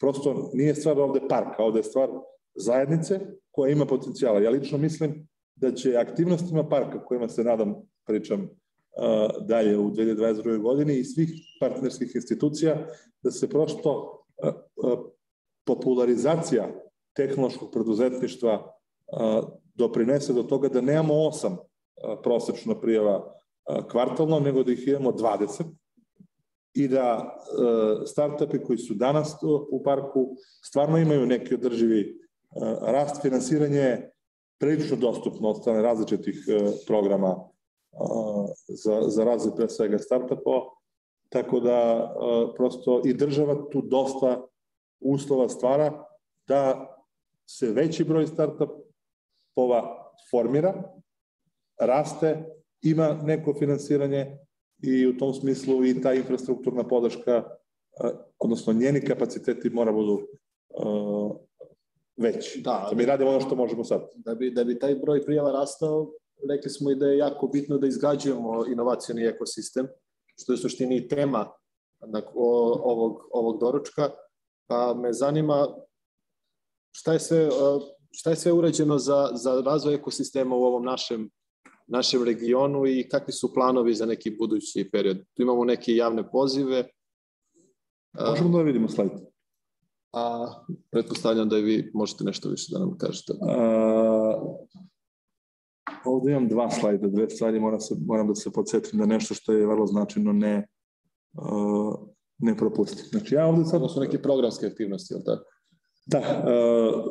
[0.00, 2.08] prosto nije stvar ovde parka, ovde je stvar
[2.54, 4.40] zajednice koja ima potencijala.
[4.40, 7.74] Ja lično mislim da će aktivnostima parka, kojima se nadam,
[8.06, 8.48] pričam,
[9.40, 10.58] dalje u 2022.
[10.58, 12.86] godini i svih partnerskih institucija
[13.22, 14.22] da se prosto
[15.66, 16.68] popularizacija
[17.16, 18.72] tehnološkog preduzetništva
[19.74, 21.56] doprinese do toga da nemamo osam
[22.22, 23.34] prosečno prijava
[23.90, 25.64] kvartalno, nego da ih imamo 20
[26.74, 27.36] i da
[28.06, 29.36] startupi koji su danas
[29.70, 32.18] u parku stvarno imaju neki održivi
[32.80, 34.10] rast finansiranje
[34.60, 36.44] prilično dostupno od strane različitih
[36.86, 37.50] programa
[38.68, 40.60] za, za razvoj pre svega startupova,
[41.28, 42.10] tako da
[42.56, 44.46] prosto i država tu dosta
[45.00, 46.04] uslova stvara
[46.48, 46.86] da
[47.46, 50.82] se veći broj startupova formira,
[51.80, 52.44] raste,
[52.82, 54.38] ima neko finansiranje
[54.82, 57.44] i u tom smislu i ta infrastrukturna podrška,
[58.38, 60.28] odnosno njeni kapaciteti mora budu
[62.16, 62.60] veći.
[62.60, 64.10] Da, da mi radimo ono što možemo sad.
[64.14, 66.12] Da bi, da bi taj broj prijava rastao,
[66.48, 69.86] rekli smo i da je jako bitno da izgrađujemo inovacijani ekosistem,
[70.36, 71.50] što je suštini tema
[72.84, 74.10] ovog, ovog doručka,
[74.66, 75.68] pa me zanima
[76.92, 77.48] šta je sve,
[78.10, 81.30] šta je sve urađeno za, za razvoj ekosistema u ovom našem
[81.90, 85.16] našem regionu i kakvi su planovi za neki budući period.
[85.34, 86.88] Tu imamo neke javne pozive.
[88.30, 89.10] Možemo da vidimo slajd.
[90.12, 90.46] A
[90.90, 93.32] pretpostavljam da i vi možete nešto više da nam kažete.
[93.42, 94.34] A,
[96.04, 99.52] ovde imam dva slajda, dve stvari, moram, se, moram da se podsjetim da nešto što
[99.52, 100.66] je vrlo značajno ne,
[101.32, 101.94] uh,
[102.38, 103.04] ne propustim.
[103.10, 103.80] Znači ja ovde sad...
[103.80, 105.44] To su neke programske aktivnosti, ili tako?
[106.06, 107.04] Da, uh,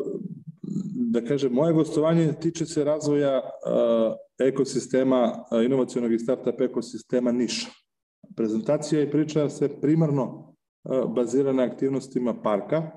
[1.11, 7.69] da kažem, moje gostovanje tiče se razvoja uh, ekosistema, uh, inovacijonog i startup ekosistema Niša.
[8.35, 10.23] Prezentacija i priča se primarno
[10.83, 12.91] uh, bazira na aktivnostima parka,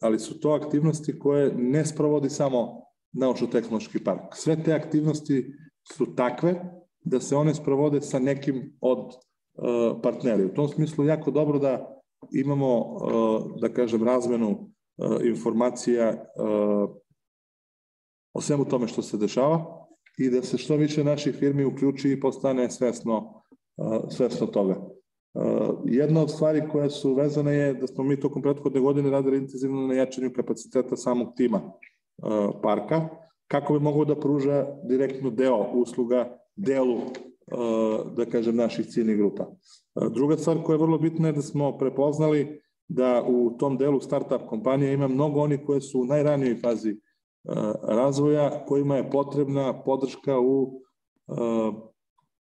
[0.00, 2.82] ali su to aktivnosti koje ne sprovodi samo
[3.12, 4.34] naučno-tehnološki park.
[4.34, 5.54] Sve te aktivnosti
[5.92, 6.54] su takve
[7.00, 9.14] da se one sprovode sa nekim od
[10.02, 10.44] partneri.
[10.44, 12.00] U tom smislu jako dobro da
[12.32, 12.98] imamo,
[13.60, 16.18] da kažem, razmenu E, informacija e,
[18.32, 19.86] o svemu tome što se dešava
[20.18, 23.42] i da se što više naših firmi uključi i postane svesno,
[24.10, 24.88] svesno toga.
[25.84, 29.86] Jedna od stvari koje su vezane je da smo mi tokom prethodne godine radili intenzivno
[29.86, 31.72] na jačanju kapaciteta samog tima
[32.62, 33.08] parka,
[33.48, 37.00] kako bi mogao da pruža direktno deo usluga delu
[38.16, 39.46] da kažem naših ciljnih grupa.
[40.14, 44.48] Druga stvar koja je vrlo bitna je da smo prepoznali da u tom delu startup
[44.48, 46.96] kompanija ima mnogo onih koje su u najranijoj fazi
[47.82, 50.82] razvoja, kojima je potrebna podrška u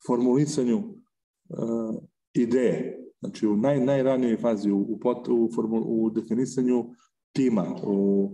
[0.07, 0.83] formulisanju
[2.35, 2.99] ideje.
[3.21, 6.85] Znači u naj, najranijoj fazi, u, u, u, formul, u definisanju
[7.33, 8.31] tima, u,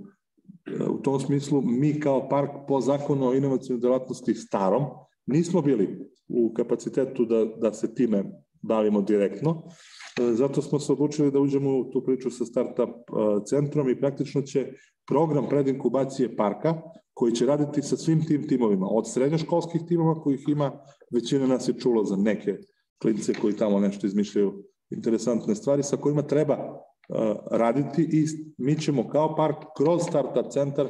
[0.91, 4.85] u tom smislu mi kao park po zakonu o inovacijnoj delatnosti starom
[5.27, 8.25] nismo bili u kapacitetu da, da se time
[8.63, 9.63] bavimo direktno.
[10.33, 12.91] Zato smo se odlučili da uđemo u tu priču sa startup
[13.47, 14.73] centrom i praktično će
[15.07, 16.83] program predinkubacije parka
[17.15, 20.73] koji će raditi sa svim tim timovima, od srednjoškolskih timova kojih ima,
[21.15, 22.57] većina nas je čulo za neke
[23.03, 26.57] klince koji tamo nešto izmišljaju interesantne stvari sa kojima treba
[27.51, 28.27] raditi i
[28.59, 30.89] mi ćemo kao park kroz startup centar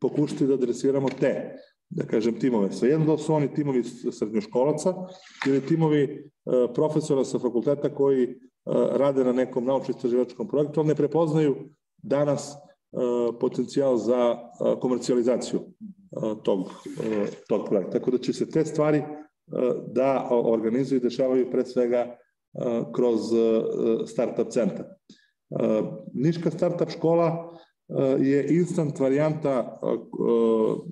[0.00, 1.56] pokušati da adresiramo te
[1.90, 2.72] da kažem, timove.
[2.72, 4.94] Svejedno da su oni timovi srednjoškolaca
[5.46, 8.34] ili timovi uh, profesora sa fakulteta koji uh,
[8.96, 11.56] rade na nekom naučno-istraživačkom projektu, ali ne prepoznaju
[12.02, 12.54] danas
[12.92, 14.36] uh, potencijal za
[14.80, 15.60] komercijalizaciju
[16.44, 16.58] tog,
[17.48, 17.98] tog projekta.
[17.98, 19.02] Tako da će se te stvari
[19.86, 22.16] da organizuju i dešavaju pre svega
[22.94, 23.20] kroz
[24.06, 24.84] startup centar.
[26.14, 27.58] Niška startup škola
[28.18, 29.80] je instant varijanta,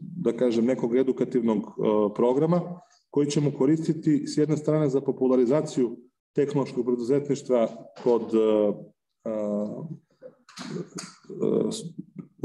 [0.01, 1.59] da kažem, nekog edukativnog
[2.15, 5.97] programa koji ćemo koristiti s jedne strane za popularizaciju
[6.35, 7.69] tehnološkog preduzetništva
[8.03, 8.23] kod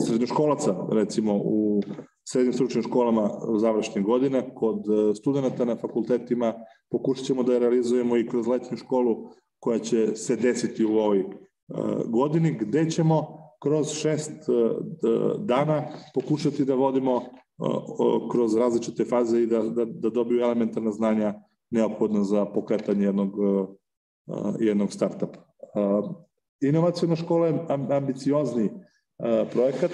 [0.06, 1.82] srednjoškolaca, recimo u
[2.30, 4.78] srednjim stručnim školama u završnje godine, kod
[5.18, 6.54] studenta na fakultetima.
[6.92, 11.26] Pokušat ćemo da je realizujemo i kroz letnju školu koja će se desiti u ovoj
[12.06, 14.54] godini, gde ćemo kroz šest e,
[15.40, 15.84] dana
[16.14, 17.22] pokušati da vodimo e,
[18.32, 21.34] kroz različite faze i da, da, da dobiju elementarna znanja
[21.70, 23.66] neophodna za pokretanje jednog, e,
[24.60, 25.40] jednog startupa.
[26.62, 28.70] Inovacijona škola je ambiciozni
[29.52, 29.92] projekat,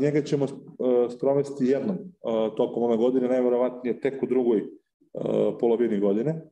[0.00, 0.46] njega ćemo
[1.16, 1.96] sprovesti jednom
[2.56, 4.62] tokom ove godine, najverovatnije tek u drugoj
[5.60, 6.50] polovini godine.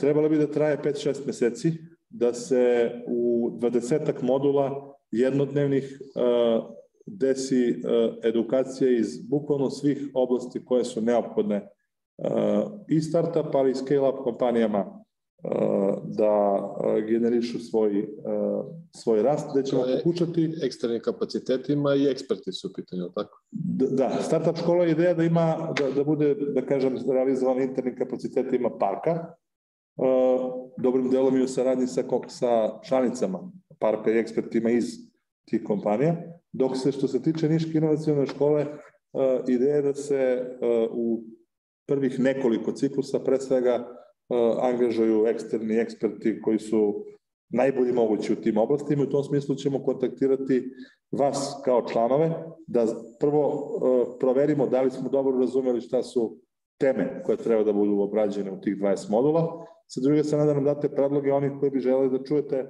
[0.00, 1.72] Trebalo bi da traje 5-6 meseci,
[2.14, 6.64] da se u 20 modula jednodnevnih uh,
[7.06, 11.68] desi uh, edukacija iz bukvalno svih oblasti koje su neophodne
[12.16, 15.04] uh, i startup, ali i scale-up kompanijama
[16.04, 16.60] da
[17.08, 18.08] generišu svoj,
[18.96, 20.54] svoj rast, gde ćemo pokušati...
[20.62, 23.42] Eksternim kapacitetima i eksperti su u pitanju, tako?
[23.90, 28.70] Da, startup škola je ideja da ima, da, da bude, da kažem, realizovan internim kapacitetima
[28.78, 29.34] parka,
[30.78, 34.84] dobrim delom i u saradnji sa, sa članicama parka i ekspertima iz
[35.44, 36.16] tih kompanija,
[36.54, 38.66] Dok se što se tiče Niške inovacijone škole,
[39.48, 40.46] ideja da se
[40.90, 41.22] u
[41.88, 43.88] prvih nekoliko ciklusa pre svega
[44.60, 47.04] angažuju eksterni eksperti koji su
[47.48, 50.70] najbolji mogući u tim oblastima i u tom smislu ćemo kontaktirati
[51.12, 52.30] vas kao članove
[52.66, 52.86] da
[53.20, 53.70] prvo
[54.20, 56.38] proverimo da li smo dobro razumeli šta su
[56.80, 59.66] teme koje treba da budu obrađene u tih 20 modula.
[59.86, 62.68] Sa druge strane da nam date predloge onih koji bi želeli da čujete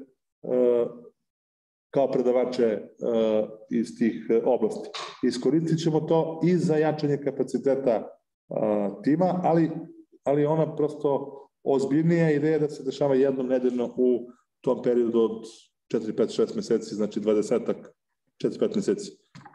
[1.90, 2.82] kao predavače
[3.70, 4.88] iz tih oblasti.
[5.26, 8.08] Iskoristit ćemo to i za jačanje kapaciteta
[9.04, 9.70] tima, ali,
[10.24, 14.26] ali ona prosto ozbiljnija ideja da se dešava jednom nedeljno u
[14.60, 15.44] tom periodu od
[15.94, 17.76] 4, 5, 6 meseci, znači 20-ak,
[18.44, 19.10] 4-5 meseci,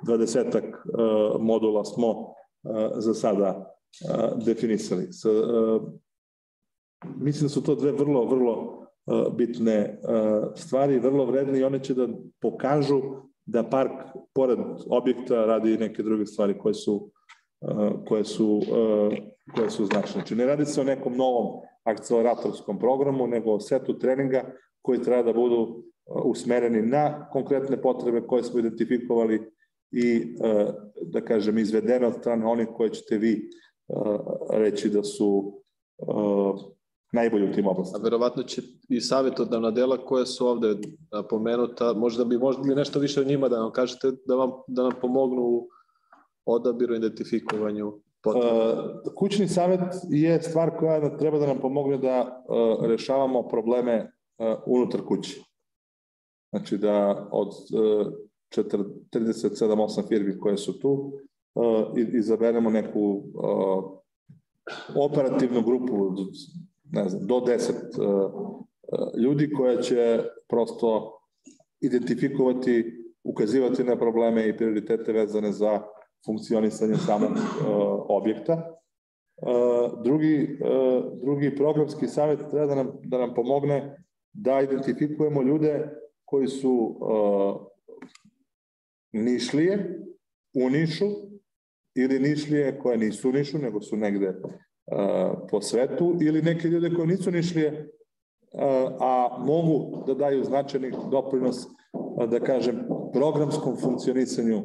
[0.08, 2.34] 20-ak uh, modula smo
[2.96, 3.76] za sada
[4.46, 5.14] definisali.
[5.14, 5.82] S, uh,
[7.06, 11.84] mislim da su to dve vrlo, vrlo uh, bitne uh, stvari, vrlo vredne i one
[11.84, 12.08] će da
[12.42, 13.02] pokažu
[13.46, 13.92] da park
[14.34, 14.60] pored
[14.90, 17.12] objekta radi neke druge stvari koje su
[18.08, 18.62] koje su,
[19.56, 20.12] koje su značne.
[20.12, 24.44] Znači, ne radi se o nekom novom akceleratorskom programu, nego o setu treninga
[24.82, 25.84] koji treba da budu
[26.26, 29.52] usmereni na konkretne potrebe koje smo identifikovali
[29.92, 30.36] i,
[31.02, 33.50] da kažem, izvedene od strane onih koje ćete vi
[34.50, 35.62] reći da su
[37.12, 38.00] najbolji u tim oblastima.
[38.00, 40.76] A verovatno će i savjetodavna dela koja su ovde
[41.30, 44.92] pomenuta, možda bi možda nešto više o njima da nam kažete, da vam, da nam
[45.02, 45.68] pomognu u
[46.46, 47.94] odabiru, identifikovanju
[48.24, 49.02] potreba.
[49.16, 52.44] Kućni savet je stvar koja treba da nam pomogne da
[52.82, 54.12] rešavamo probleme
[54.66, 55.42] unutar kuće.
[56.50, 57.54] Znači da od
[58.52, 61.14] 37-8 firmi koje su tu
[62.14, 63.24] izaberemo neku
[64.96, 66.16] operativnu grupu
[66.92, 68.66] ne znam, do 10
[69.18, 71.20] ljudi koja će prosto
[71.82, 75.82] identifikovati, ukazivati na probleme i prioritete vezane za
[76.26, 77.32] funkcionisanje samog
[78.10, 78.76] objekta.
[80.04, 80.60] Drugi,
[81.24, 85.90] drugi programski savjet treba da nam, da nam pomogne da identifikujemo ljude
[86.26, 87.00] koji su
[89.12, 90.00] nišlije
[90.54, 91.06] u nišu
[91.96, 94.42] ili nišlije koje nisu u nišu, nego su negde
[95.52, 97.92] po svetu, ili neke ljude koje nisu nišlije,
[99.00, 101.68] a mogu da daju značajni doprinos,
[102.28, 104.62] da kažem, programskom funkcionisanju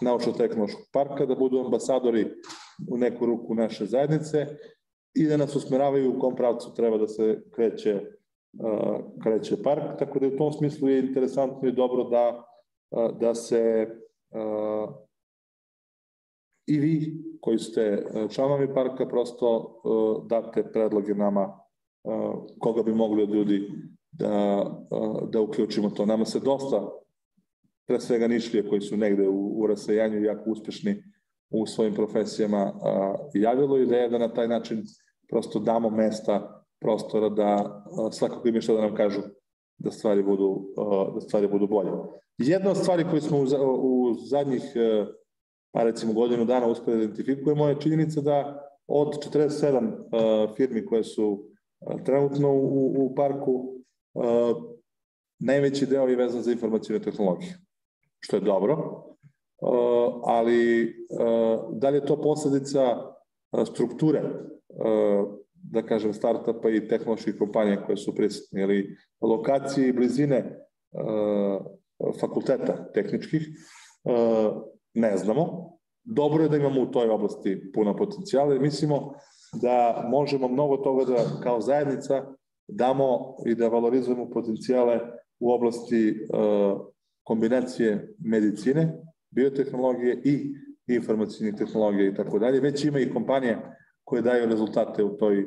[0.00, 2.26] naučno-tehnološkog parka, da budu ambasadori
[2.90, 4.46] u neku ruku naše zajednice
[5.14, 8.00] i da nas usmeravaju u kom pravcu treba da se kreće
[9.22, 12.44] kreće park, tako da u tom smislu je interesantno i dobro da,
[13.20, 13.88] da se
[16.66, 19.80] i vi koji ste članovi parka prosto
[20.28, 21.58] date predloge nama
[22.58, 23.68] koga bi mogli od ljudi
[24.12, 24.64] da,
[25.30, 26.06] da uključimo to.
[26.06, 26.88] Nama se dosta,
[27.86, 31.02] pre svega nišlije koji su negde u, u rasajanju jako uspešni
[31.50, 32.72] u svojim profesijama
[33.34, 34.82] javilo ideja da na taj način
[35.28, 37.82] prosto damo mesta prostora da
[38.12, 39.20] svakako ima što da nam kažu
[39.78, 40.66] da stvari budu,
[41.14, 41.90] da stvari budu bolje.
[42.38, 43.44] Jedna od stvari koje smo u,
[43.82, 45.06] u zadnjih e,
[45.72, 51.04] pa recimo godinu dana uspeli da identifikujemo je činjenica da od 47 e, firmi koje
[51.04, 51.44] su
[51.80, 53.72] e, trenutno u, u parku
[55.38, 57.58] najveći deo je vezan za informacijne tehnologije,
[58.20, 59.02] što je dobro,
[60.24, 60.92] ali
[61.72, 62.80] da li je to posledica
[63.72, 64.22] strukture
[65.70, 70.58] da kažem, startupa i tehnoloških kompanija koje su prisutne, ili lokacije i blizine
[70.92, 71.66] uh,
[72.20, 73.48] fakulteta tehničkih,
[74.04, 74.62] uh,
[74.96, 75.72] ne znamo.
[76.04, 79.12] Dobro je da imamo u toj oblasti puno potencijala i mislimo
[79.62, 82.24] da možemo mnogo toga da kao zajednica
[82.68, 85.00] damo i da valorizujemo potencijale
[85.40, 86.80] u oblasti uh,
[87.22, 90.54] kombinacije medicine, biotehnologije i
[90.94, 92.60] informacijnih tehnologija i tako dalje.
[92.60, 93.58] Već ima i kompanije
[94.04, 95.46] koje daju rezultate u toj uh,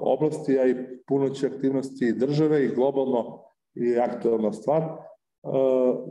[0.00, 0.74] oblasti, a i
[1.06, 3.42] puno će aktivnosti države i globalno
[3.74, 4.82] i aktualna stvar,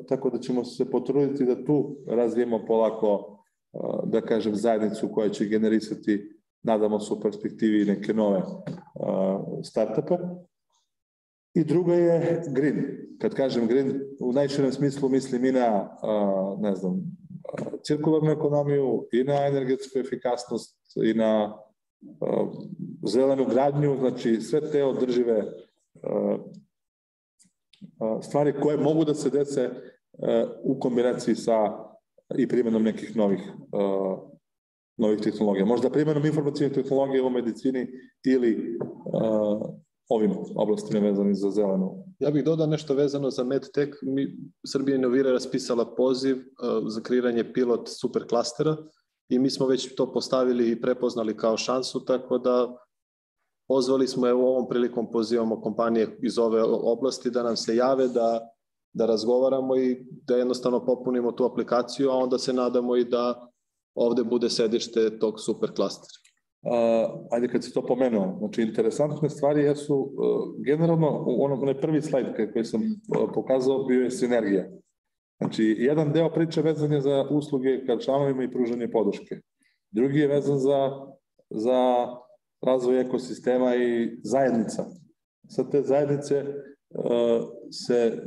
[0.08, 3.40] tako da ćemo se potruditi da tu razvijemo polako,
[4.04, 6.32] da kažem, zajednicu koja će generisati,
[6.64, 8.42] nadamo se u perspektivi neke nove
[9.64, 10.16] startupe.
[11.54, 12.86] I druga je green.
[13.22, 15.98] Kad kažem green, u najširem smislu mislim i na,
[16.60, 17.02] ne znam,
[17.84, 21.58] cirkularnu ekonomiju i na energetsku efikasnost i na
[23.08, 25.44] zelenu gradnju, znači sve te održive
[28.22, 31.86] stvari koje mogu da se dese uh, u kombinaciji sa
[32.38, 33.40] i primjenom nekih novih
[34.98, 35.66] novih tehnologija.
[35.66, 37.88] Možda primjenom informacijne tehnologije u medicini
[38.26, 38.78] ili
[40.10, 42.04] ovim oblastima vezani za zelenu.
[42.20, 43.92] Ja bih dodao nešto vezano za MedTech.
[44.02, 46.38] Mi, Srbija Inovira raspisala poziv
[46.88, 48.78] za kreiranje pilot superklastera
[49.30, 52.78] i mi smo već to postavili i prepoznali kao šansu, tako da
[53.68, 58.50] pozvali smo, evo ovom prilikom pozivamo kompanije iz ove oblasti da nam se jave, da,
[58.94, 63.50] da razgovaramo i da jednostavno popunimo tu aplikaciju, a onda se nadamo i da
[63.96, 66.26] ovde bude sedište tog superklastera.
[66.66, 71.82] Uh, ajde kad si to pomenuo, znači interesantne stvari jesu, uh, generalno u onom onaj
[71.82, 74.66] prvi slajd koji sam uh, pokazao bio je sinergija.
[75.38, 79.36] Znači, jedan deo priče vezan je za usluge ka članovima i pružanje podrške.
[79.92, 80.92] Drugi je vezan za,
[81.50, 82.08] za
[82.62, 84.86] razvoj ekosistema i zajednica.
[85.50, 86.44] Sa te zajednice
[86.90, 88.22] uh, se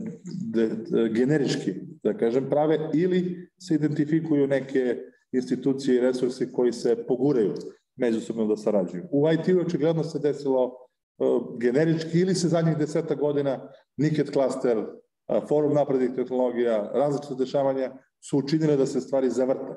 [1.14, 4.96] generički, da kažem, prave ili se identifikuju neke
[5.32, 7.54] institucije i resursi koji se poguraju
[7.96, 9.04] međusobno da sarađuju.
[9.10, 15.48] U IT-u očigledno se desilo uh, generički ili se zadnjih deseta godina Niket klaster, uh,
[15.48, 19.74] forum naprednih tehnologija, različite dešavanja su učinile da se stvari zavrte.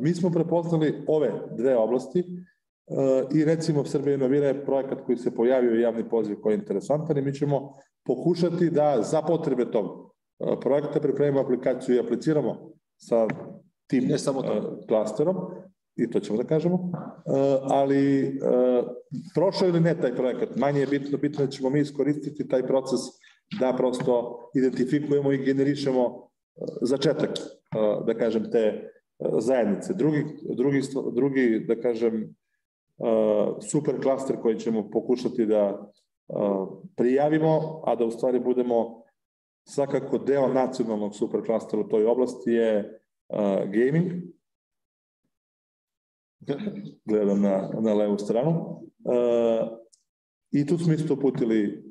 [0.00, 2.24] Mi smo prepoznali ove dve oblasti
[3.34, 7.22] i recimo Srbija inovira je projekat koji se pojavio javni poziv koji je interesantan i
[7.22, 7.74] mi ćemo
[8.04, 10.14] pokušati da za potrebe tog
[10.60, 13.26] projekta pripremimo aplikaciju i apliciramo sa
[13.86, 14.80] tim ne samo to.
[14.88, 15.36] klasterom
[15.96, 16.90] i to ćemo da kažemo, uh,
[17.62, 18.38] ali
[19.34, 23.00] prošao ili ne taj projekat, manje je bitno, bitno da ćemo mi iskoristiti taj proces
[23.60, 26.28] da prosto identifikujemo i generišemo
[26.82, 27.30] začetak,
[28.06, 28.90] da kažem, te
[29.38, 29.94] zajednice.
[29.94, 30.24] Drugi,
[30.56, 30.80] drugi,
[31.14, 32.34] drugi da kažem,
[33.70, 35.90] super klaster koji ćemo pokušati da
[36.96, 39.02] prijavimo, a da u stvari budemo
[39.68, 43.00] svakako deo nacionalnog super klastera u toj oblasti je
[43.64, 44.12] gaming,
[47.04, 48.80] gledam na, na levu stranu.
[50.52, 51.84] I tu smo isto uputili,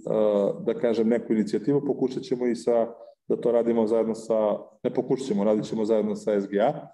[0.59, 2.87] da kažem, neku inicijativu, pokušat ćemo i sa,
[3.27, 6.87] da to radimo zajedno sa, ne pokušat ćemo, radit ćemo zajedno sa SGA.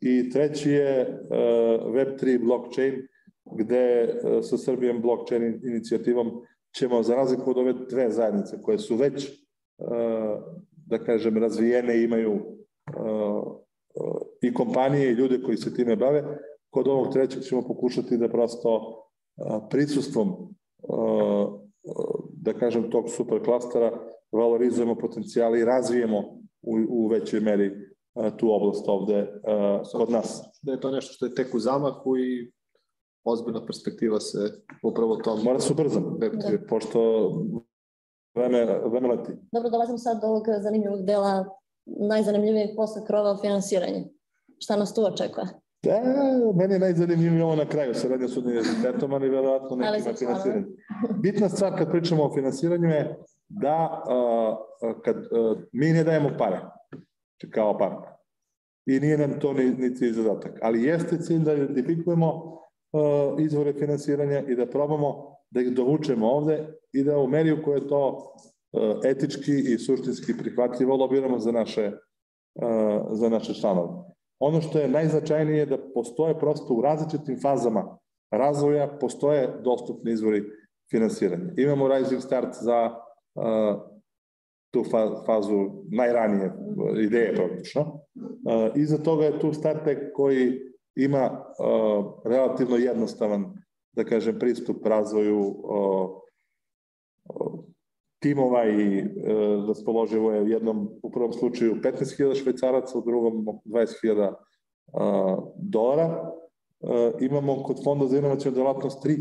[0.00, 1.20] I treći je
[1.86, 2.94] Web3 blockchain,
[3.58, 6.30] gde sa Srbijom blockchain inicijativom
[6.76, 9.44] ćemo, za razliku od ove dve zajednice koje su već,
[10.86, 12.40] da kažem, razvijene i imaju
[14.42, 16.24] i kompanije i ljude koji se time bave.
[16.70, 19.00] Kod ovog trećeg ćemo pokušati da prosto
[19.70, 20.54] prisustvom
[22.32, 23.92] da kažem tog super klastera
[24.32, 26.18] valorizujemo potencijali i razvijemo
[26.62, 27.93] u, u većoj meri
[28.36, 29.40] tu oblast ovde
[29.92, 30.42] kod nas.
[30.62, 32.52] Da je to nešto što je tek u zamahu i
[33.24, 34.38] ozbiljna perspektiva se
[34.82, 35.42] upravo tom...
[35.44, 36.28] Mora se ubrzam, da.
[36.68, 37.30] pošto
[38.34, 39.32] vreme, vreme leti.
[39.52, 41.44] Dobro, dolazim sad do ovog zanimljivog dela
[41.86, 44.04] najzanimljivijeg posla krova finansiranje.
[44.58, 45.46] Šta nas tu očekuje?
[45.82, 46.02] Da,
[46.54, 50.66] meni je najzanimljivije ovo na kraju sa radio s univerzitetom, ali verovatno nekima finansiranje.
[51.22, 53.16] Bitna stvar kad pričamo o finansiranju je
[53.48, 56.60] da uh, kad uh, mi ne dajemo pare,
[57.50, 58.10] kao partner.
[58.86, 60.58] I nije nam to ni, ni cilj zadatak.
[60.62, 66.66] Ali jeste cilj da identifikujemo uh, izvore finansiranja i da probamo da ih dovučemo ovde
[66.92, 68.34] i da u meri u kojoj je to
[68.72, 71.92] uh, etički i suštinski prihvatljivo lobiramo za naše,
[72.54, 73.88] uh, za naše članove.
[74.38, 77.98] Ono što je najznačajnije je da postoje prosto u različitim fazama
[78.30, 80.42] razvoja, postoje dostupni izvori
[80.90, 81.52] finansiranja.
[81.56, 82.90] Imamo Rising Start za
[83.34, 83.44] uh,
[84.74, 84.84] tu
[85.26, 86.52] fazu najranije
[87.04, 87.82] ideje praktično.
[87.82, 90.60] Uh, iza toga je tu Startek koji
[90.96, 93.52] ima uh, relativno jednostavan,
[93.92, 95.54] da kažem, pristup razvoju
[98.24, 99.04] timova i
[99.68, 104.34] raspoloživo je u jednom, u prvom slučaju 15.000 švajcaraca, u drugom 20.000 e,
[105.56, 106.32] dolara.
[107.20, 109.16] Imamo kod Fonda za inovacijnu delatnost tri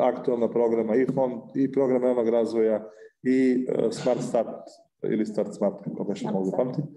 [0.00, 2.90] aktualna programa, i fond, i program realnog razvoja,
[3.22, 4.64] i e, Smart Start,
[5.10, 6.88] ili Start Smart, kako baš mogu pamtiti,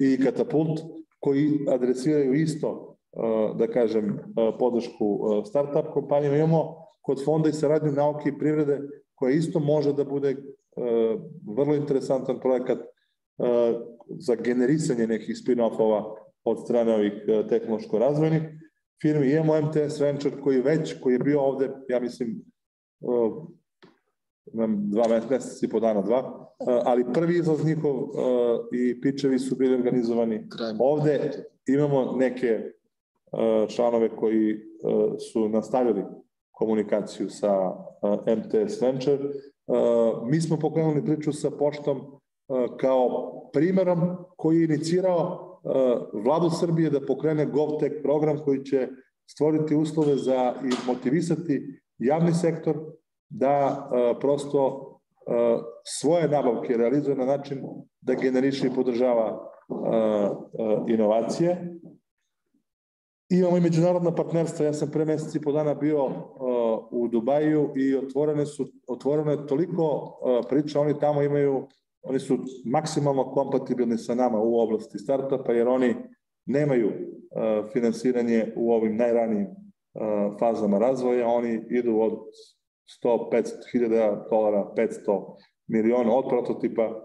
[0.00, 0.80] i Katapult,
[1.20, 3.18] koji adresiraju isto, e,
[3.58, 6.36] da kažem, e, podršku startup kompanijama.
[6.36, 8.80] Imamo kod Fonda i saradnju nauke i privrede,
[9.14, 10.36] koja isto može da bude
[10.76, 11.16] E,
[11.56, 12.86] vrlo interesantan projekat e,
[14.18, 16.14] za generisanje nekih spin-offova
[16.44, 18.42] od strane ovih e, tehnološko-razvojnih
[19.02, 19.30] firmi.
[19.32, 22.44] Imamo MTS Venture koji već, koji je bio ovde, ja mislim,
[24.52, 26.50] imam dva meseca i po dana, dva,
[26.84, 27.94] ali prvi izlaz njihov
[28.72, 30.48] i pičevi su bili organizovani.
[30.78, 31.30] Ovde
[31.66, 32.72] imamo neke
[33.68, 34.56] članove koji
[35.32, 36.04] su nastavili
[36.52, 37.72] komunikaciju sa
[38.26, 39.18] MTS Venture
[39.66, 45.45] Uh, mi smo pokrenuli priču sa poštom uh, kao primerom koji je inicirao uh,
[46.12, 48.88] vladu Srbije da pokrene GovTech program koji će
[49.26, 52.76] stvoriti uslove za i motivisati javni sektor
[53.28, 53.90] da
[54.20, 54.92] prosto
[55.84, 57.62] svoje nabavke realizuje na način
[58.00, 59.50] da generiše i podržava
[60.88, 61.78] inovacije.
[63.28, 64.66] Imamo i međunarodna partnerstva.
[64.66, 66.06] Ja sam pre mesec i po dana bio
[66.90, 70.12] u Dubaju i otvorene su, otvoreno je toliko
[70.48, 71.66] priča, oni tamo imaju,
[72.08, 75.94] oni su maksimalno kompatibilni sa nama u oblasti startupa, jer oni
[76.46, 76.92] nemaju
[77.72, 79.46] finansiranje u ovim najranijim
[80.40, 82.12] fazama razvoja, oni idu od
[83.04, 83.42] 100, 500
[83.72, 85.36] hiljada dolara, 500
[85.68, 87.02] miliona od prototipa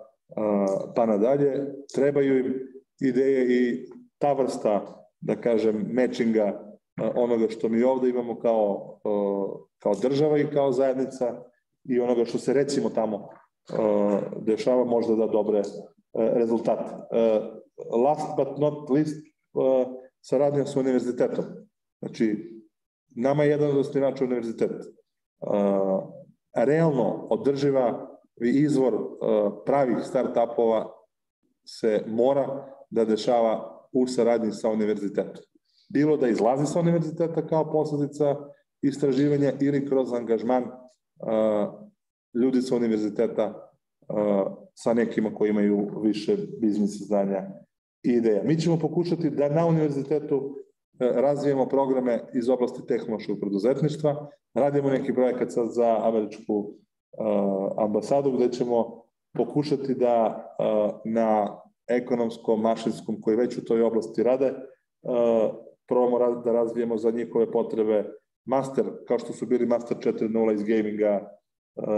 [0.95, 1.66] pa nadalje.
[1.95, 2.54] Trebaju im
[3.02, 3.86] ideje i
[4.18, 6.76] ta vrsta, da kažem, matchinga
[7.16, 8.99] onoga što mi ovde imamo kao,
[9.80, 11.43] kao država i kao zajednica
[11.84, 13.30] i onoga što se recimo tamo
[14.41, 15.62] dešava možda da dobre
[16.14, 16.93] rezultate.
[18.05, 19.26] Last but not least,
[20.22, 21.45] saradnja sa univerzitetom.
[21.99, 22.51] Znači,
[23.16, 24.72] nama je jedan od osnivača univerzitet.
[26.55, 28.07] Realno održiva
[28.41, 28.93] izvor
[29.66, 30.86] pravih start-upova
[31.66, 35.43] se mora da dešava u saradnji sa univerzitetom.
[35.93, 38.36] Bilo da izlazi sa univerziteta kao posledica
[38.82, 40.64] istraživanja ili kroz angažman
[42.34, 43.71] ljudi sa univerziteta
[44.73, 47.43] sa nekima koji imaju više biznis znanja
[48.03, 48.43] i ideja.
[48.43, 50.57] Mi ćemo pokušati da na univerzitetu
[50.99, 56.73] razvijemo programe iz oblasti tehnološkog preduzetništva, radimo neki projekat sad za američku
[57.77, 59.03] ambasadu gde ćemo
[59.38, 60.45] pokušati da
[61.05, 64.53] na ekonomskom, mašinskom koji već u toj oblasti rade,
[65.88, 68.05] probamo da razvijemo za njihove potrebe
[68.45, 71.41] master, kao što su bili master 4.0 iz gaminga,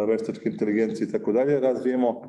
[0.07, 2.21] veštačke inteligencije i tako dalje, razvijemo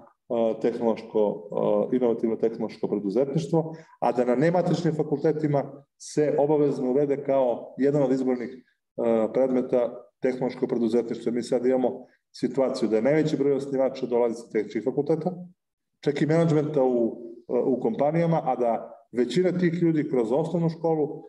[0.63, 1.49] tehnološko,
[1.93, 8.51] inovativno tehnološko preduzetništvo, a da na nematričnim fakultetima se obavezno uvede kao jedan od izbornih
[9.33, 11.33] predmeta tehnološko preduzetništvo.
[11.33, 15.33] Mi sad imamo situaciju da je najveći broj osnivača dolazi sa tehničkih fakulteta,
[16.01, 21.23] čak i menadžmenta u, u kompanijama, a da većina tih ljudi kroz osnovnu školu,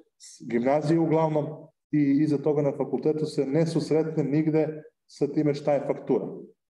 [0.51, 1.45] gimnaziju uglavnom
[1.91, 6.25] i iza toga na fakultetu se ne susretne nigde sa time šta je faktura,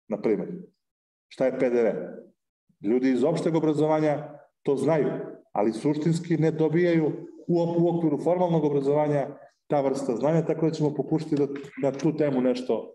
[0.09, 0.49] na primjer.
[1.28, 1.87] Šta je PDV?
[2.89, 5.09] Ljudi iz opšteg obrazovanja to znaju,
[5.53, 7.12] ali suštinski ne dobijaju
[7.49, 9.28] u, okviru formalnog obrazovanja
[9.66, 11.47] ta vrsta znanja, tako da ćemo pokušati da
[11.82, 12.95] na tu temu nešto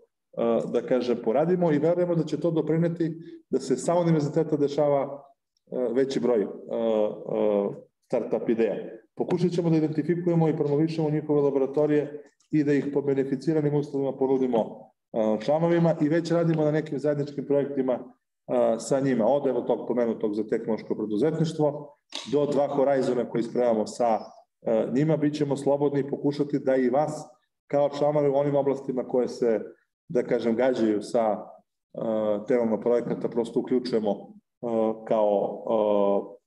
[0.72, 3.10] da kažem, poradimo i verujemo da će to doprineti
[3.50, 5.22] da se sa univerziteta dešava
[5.94, 6.46] veći broj
[8.06, 8.76] startup ideja.
[9.16, 14.89] Pokušat ćemo da identifikujemo i promovišemo njihove laboratorije i da ih po beneficiranim uslovima ponudimo
[15.44, 17.98] članovima i već radimo na nekim zajedničkim projektima
[18.78, 19.26] sa njima.
[19.26, 21.96] Od evo tog pomenutog za tehnološko preduzetništvo
[22.32, 24.18] do dva horizona koji spremamo sa
[24.92, 27.28] njima, bit ćemo slobodni pokušati da i vas
[27.66, 29.60] kao članovi u onim oblastima koje se,
[30.08, 31.46] da kažem, gađaju sa
[32.48, 34.32] temama projekata prosto uključujemo
[35.08, 35.64] kao,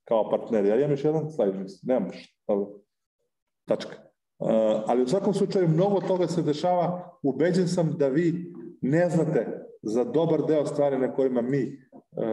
[0.03, 0.67] kao partneri.
[0.67, 1.53] Ja imam još jedan slajd,
[1.83, 2.67] nemam još, dobro,
[3.67, 4.12] tačka.
[4.85, 9.47] Ali u svakom slučaju mnogo toga se dešava, ubeđen sam da vi ne znate
[9.81, 11.77] za dobar deo stvari na kojima mi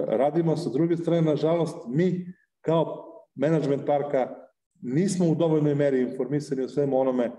[0.08, 0.56] radimo.
[0.56, 2.26] Sa druge strane, nažalost, mi
[2.61, 3.04] kao
[3.34, 4.34] menadžment parka
[4.82, 7.30] nismo u dovoljnoj meri informisani o svemu onome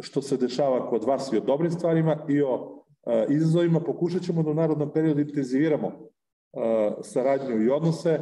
[0.00, 2.84] što se dešava kod vas i o dobrim stvarima i o
[3.28, 3.80] izazovima.
[3.80, 5.92] Pokušat ćemo da u narodnom periodu intenziviramo
[7.02, 8.20] saradnju i odnose,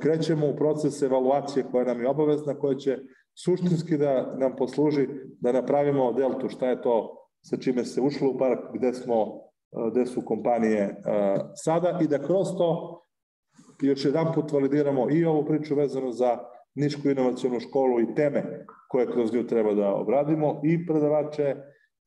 [0.00, 2.98] krećemo u proces evaluacije koja nam je obavezna, koja će
[3.34, 5.08] suštinski da nam posluži
[5.40, 9.26] da napravimo deltu šta je to sa čime se ušlo u park, gde smo,
[9.90, 10.96] gde su kompanije
[11.54, 12.98] sada i da kroz to
[13.82, 16.38] još jedan put validiramo i ovu priču vezano za
[16.74, 21.56] Nišku inovacijonu školu i teme koje kroz nju treba da obradimo i predavače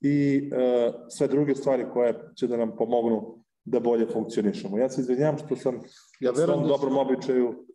[0.01, 0.49] i
[1.09, 4.77] sve druge stvari koje će da nam pomognu da bolje funkcionišemo.
[4.77, 5.79] Ja se izvinjam što sam
[6.19, 7.65] ja u svom da dobrom običaju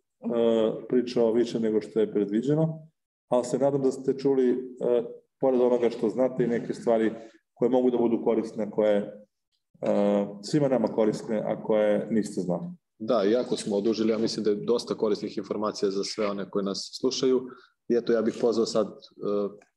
[0.89, 2.87] pričao više nego što je predviđeno,
[3.31, 5.05] ali se nadam da ste čuli, uh,
[5.39, 7.11] pored onoga što znate, i neke stvari
[7.53, 12.67] koje mogu da budu korisne, koje uh, svima nama korisne, a koje niste znali.
[12.99, 16.63] Da, jako smo odužili, ja mislim da je dosta korisnih informacija za sve one koje
[16.63, 17.41] nas slušaju.
[17.89, 18.87] I eto, ja bih pozvao sad,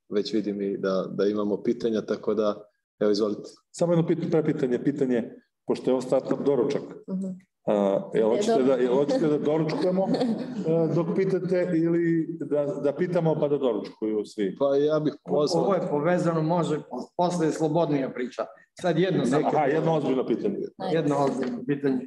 [0.09, 2.65] već vidim i da, da imamo pitanja, tako da,
[3.01, 3.51] evo, izvolite.
[3.71, 5.31] Samo jedno pitanje, pitanje, pitanje
[5.67, 6.83] pošto je ovo startup doručak.
[6.83, 7.35] Uh -huh.
[7.67, 10.09] A, jel, hoćete da, jel hoćete da doručkujemo
[10.95, 14.57] dok pitate ili da, da pitamo pa da doručkuju svi?
[14.59, 15.65] Pa ja bih pozvao...
[15.65, 16.81] Ovo je povezano, može,
[17.17, 18.45] posle je slobodnija priča.
[18.81, 19.47] Sad jedno samo...
[19.47, 20.57] Aha, jedno ozbiljno pitanje.
[20.93, 22.07] Jedno ozbiljno pitanje.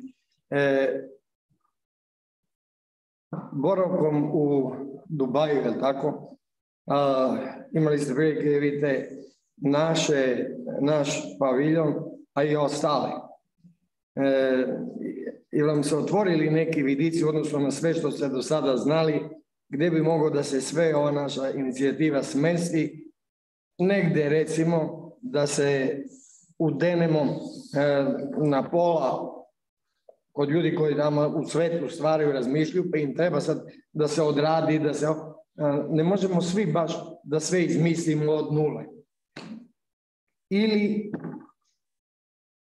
[0.50, 0.94] E,
[3.52, 4.72] boravkom u
[5.10, 6.38] Dubaju, je tako?
[6.86, 7.38] A,
[7.72, 9.10] imali ste prilike da vidite
[9.58, 10.46] naše,
[10.82, 11.96] naš paviljon,
[12.34, 13.12] a i ostale
[14.16, 14.68] e,
[15.52, 19.30] ili vam se otvorili neki vidici odnosno na sve što ste do sada znali,
[19.70, 23.12] gdje bi moglo da se sve ova naša inicijativa smesti,
[23.80, 26.04] negde recimo da se
[26.60, 28.06] udenemo e,
[28.50, 29.38] na pola
[30.32, 34.80] kod ljudi koji nama u svetu stvaraju, razmišljaju, pa im treba sad da se odradi,
[34.80, 35.06] da se...
[35.06, 35.12] E,
[35.90, 36.92] ne možemo svi baš
[37.24, 38.86] da sve izmislimo od nule.
[40.50, 41.12] Ili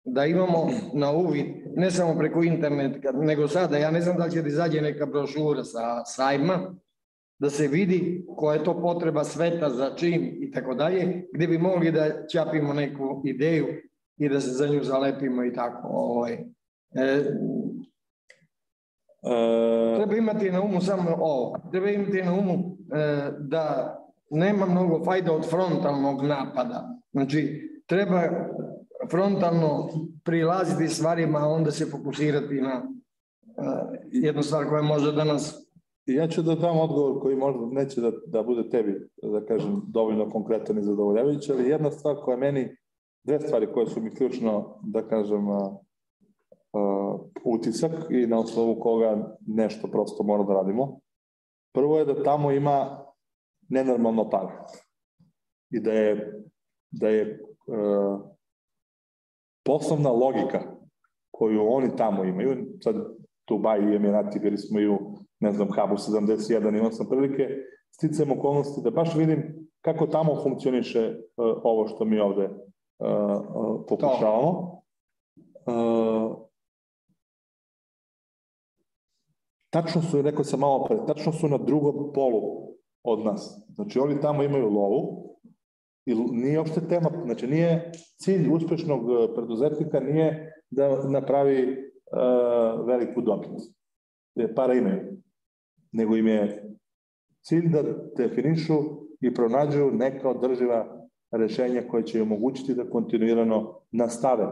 [0.04, 1.46] da imamo na uvid,
[1.76, 5.06] ne samo preko interneta, nego sada, ja ne znam da li će da izađe neka
[5.06, 6.74] brošura sa sajma,
[7.38, 11.58] da se vidi koja je to potreba sveta za čim i tako dalje, gde bi
[11.58, 13.66] mogli da ćapimo neku ideju
[14.16, 15.88] i da se za nju zalepimo i tako.
[15.88, 16.32] Ovaj.
[16.32, 16.42] E,
[16.92, 17.24] e...
[19.96, 21.58] Treba imati na umu samo ovo.
[21.70, 23.96] Treba imati na umu e, da
[24.30, 26.88] nema mnogo fajda od frontalnog napada.
[27.12, 28.22] Znači, treba
[29.10, 29.88] frontalno
[30.24, 35.66] prilaziti stvarima, a onda se fokusirati na uh, jednu stvar koja može da nas...
[36.06, 40.30] Ja ću da dam odgovor koji možda neće da, da bude tebi, da kažem, dovoljno
[40.30, 42.76] konkretan i zadovoljavajući, ali jedna stvar koja meni,
[43.24, 49.88] dve stvari koje su mi ključno, da kažem, uh, utisak i na osnovu koga nešto
[49.88, 51.00] prosto mora da radimo.
[51.74, 53.04] Prvo je da tamo ima
[53.68, 54.46] nenormalno par.
[55.70, 56.42] I da je,
[56.90, 58.35] da je uh,
[59.66, 60.60] poslovna logika
[61.30, 62.96] koju oni tamo imaju, sad
[63.48, 64.98] Dubai i Emirati, bili smo i u,
[65.40, 67.48] ne znam, Habu 71, imao sam prilike,
[67.90, 73.08] sticam okolnosti da baš vidim kako tamo funkcioniše uh, ovo što mi ovde uh,
[73.54, 74.82] uh, pokušavamo.
[75.66, 76.36] Uh,
[79.70, 82.68] tačno su, rekao sam malo pre, tačno su na drugom polu
[83.04, 83.60] od nas.
[83.74, 85.35] Znači, oni tamo imaju lovu,
[86.06, 93.20] I nije uopšte tema, znači nije cilj uspešnog e, preduzetnika nije da napravi uh, veliku
[93.20, 93.50] dobit.
[94.34, 95.16] Je para imaju.
[95.92, 96.62] Nego im je
[97.42, 97.82] cilj da
[98.16, 98.74] definišu
[99.20, 104.46] i pronađu neka održiva rešenja koje će omogućiti da kontinuirano nastave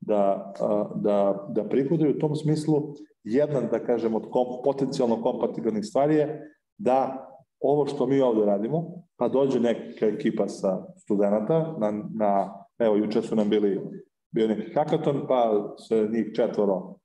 [0.00, 2.16] da, uh, da, da prihoduju.
[2.16, 2.94] U tom smislu,
[3.24, 7.24] jedan, da kažem, od kom, potencijalno kompatibilnih stvari je da
[7.60, 8.84] ovo što mi ovde radimo,
[9.16, 13.80] pa dođe neka ekipa sa studenta, na, na evo, juče su nam bili,
[14.30, 16.98] bio neki hakaton, pa se njih četvoro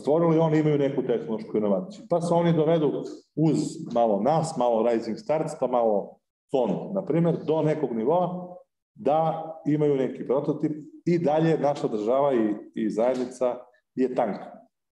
[0.00, 2.04] stvorili, oni imaju neku tehnološku inovaciju.
[2.10, 2.92] Pa se oni dovedu
[3.36, 3.58] uz
[3.94, 6.18] malo nas, malo Rising Starts, pa malo
[6.50, 8.56] fond, na primjer, do nekog nivoa
[8.94, 10.72] da imaju neki prototip
[11.04, 13.56] i dalje naša država i, i zajednica
[13.94, 14.36] je tank.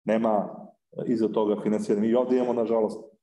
[0.05, 0.65] Nema
[1.07, 2.07] iza toga finansiranja.
[2.07, 3.14] Mi ovde imamo, nažalost,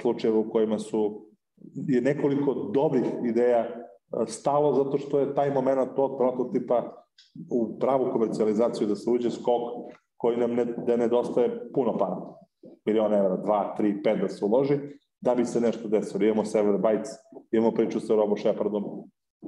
[0.00, 1.26] slučajeva u kojima su
[1.74, 3.86] je nekoliko dobrih ideja
[4.26, 7.06] stalo zato što je taj moment tog prototipa
[7.50, 9.62] u pravu komercijalizaciju da se uđe skok
[10.16, 12.16] koji nam ne, da nedostaje puno para.
[12.86, 14.78] Milion evra, dva, tri, pet da se uloži,
[15.20, 16.24] da bi se nešto desilo.
[16.24, 17.10] Imamo Sever Bytes,
[17.52, 18.84] imamo priču sa Robo Shepardom,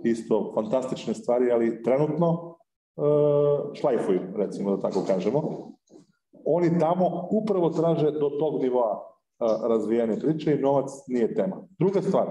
[0.04, 5.42] isto fantastične stvari, ali trenutno uh, šlajfuju, recimo da tako kažemo.
[6.44, 9.17] Oni tamo upravo traže do tog nivoa
[9.68, 11.66] razvijene priče i novac nije tema.
[11.78, 12.26] Druga stvar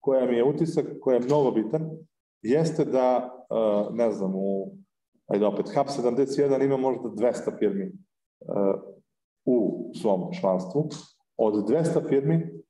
[0.00, 1.90] koja mi je utisak, koja je mnogo bitan,
[2.42, 3.34] jeste da,
[3.92, 4.76] ne znam, u,
[5.26, 7.92] ajde opet, HAP 71 ima možda 200 firmi
[9.44, 10.88] u svom članstvu.
[11.36, 12.62] Od 200 firmi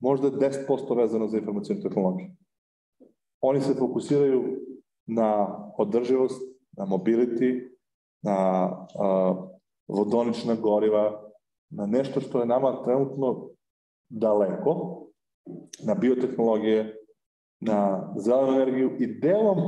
[0.00, 2.30] možda 10% vezano za informacijnu tehnologiju.
[3.40, 4.42] Oni se fokusiraju
[5.06, 6.42] na održivost,
[6.76, 7.68] na mobility,
[8.22, 8.70] na
[9.88, 11.27] vodonična goriva,
[11.70, 13.48] na nešto što je nama trenutno
[14.08, 15.04] daleko,
[15.86, 16.94] na biotehnologije,
[17.60, 19.58] na zelenu energiju i delom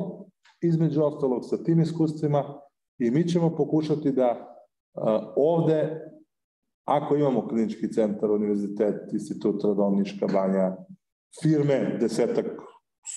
[0.62, 2.60] između ostalog sa tim iskustvima
[2.98, 4.56] i mi ćemo pokušati da
[5.36, 6.00] ovde,
[6.84, 10.76] ako imamo klinički centar, univerzitet, institut Radovnička banja,
[11.42, 12.46] firme, desetak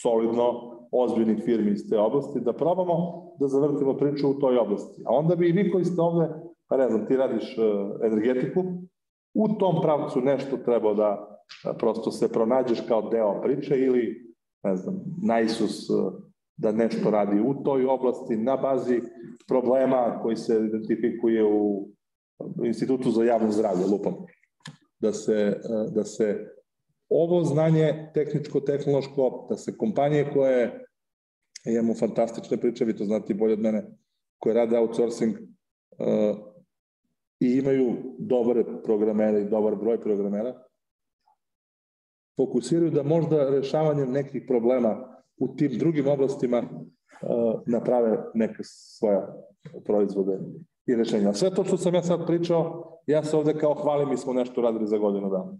[0.01, 2.95] solidno ozbiljnih firmi iz te oblasti, da probamo
[3.39, 5.01] da zavrtimo priču u toj oblasti.
[5.05, 6.29] A onda bi i vi koji ste ovde
[6.73, 8.63] pa ne znam, ti radiš uh, energetiku,
[9.33, 14.75] u tom pravcu nešto treba da uh, prosto se pronađeš kao deo priče ili, ne
[14.75, 16.13] znam, najsus uh,
[16.57, 19.01] da nešto radi u toj oblasti na bazi
[19.47, 21.89] problema koji se identifikuje u
[22.65, 24.13] Institutu za javno zdravlje, lupam.
[24.99, 25.59] Da se,
[25.95, 26.53] da se
[27.09, 30.85] ovo znanje tehničko-tehnološko, da se kompanije koje
[31.65, 33.83] imamo fantastične priče, vi to znate bolje od mene,
[34.39, 35.35] koje rade outsourcing,
[37.43, 40.53] i imaju dobre programere i dobar broj programera,
[42.37, 49.21] fokusiraju da možda rešavanjem nekih problema u tim drugim oblastima uh, naprave neke svoje
[49.85, 50.39] proizvode
[50.85, 51.33] i rešenja.
[51.33, 54.61] Sve to što sam ja sad pričao, ja se ovde kao hvalim, mi smo nešto
[54.61, 55.57] radili za godinu dana.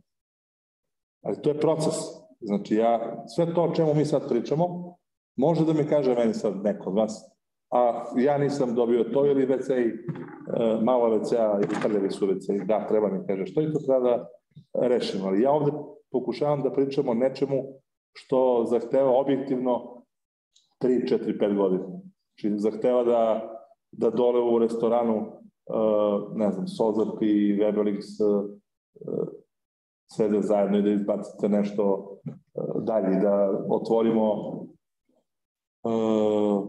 [1.24, 1.96] Ali to je proces.
[2.42, 4.96] Znači, ja, sve to o čemu mi sad pričamo,
[5.36, 7.34] može da mi kaže meni sad neko od vas,
[7.72, 9.92] a ja nisam dobio to ili WC i
[10.60, 13.99] e, malo WC-a ili prljavi su WC da, treba mi kaže što i to treba
[13.99, 14.28] da
[14.88, 15.28] rešimo.
[15.28, 15.72] Ali ja ovde
[16.12, 17.64] pokušavam da pričam o nečemu
[18.14, 20.04] što zahteva objektivno
[20.84, 21.84] 3, 4, 5 godina.
[21.84, 23.49] Znači, zahteva da,
[23.91, 28.49] da dole u restoranu, uh, ne znam, Sozarp i Webelix uh,
[30.12, 32.16] sede zajedno i da izbacite nešto
[32.82, 34.54] dalje, da otvorimo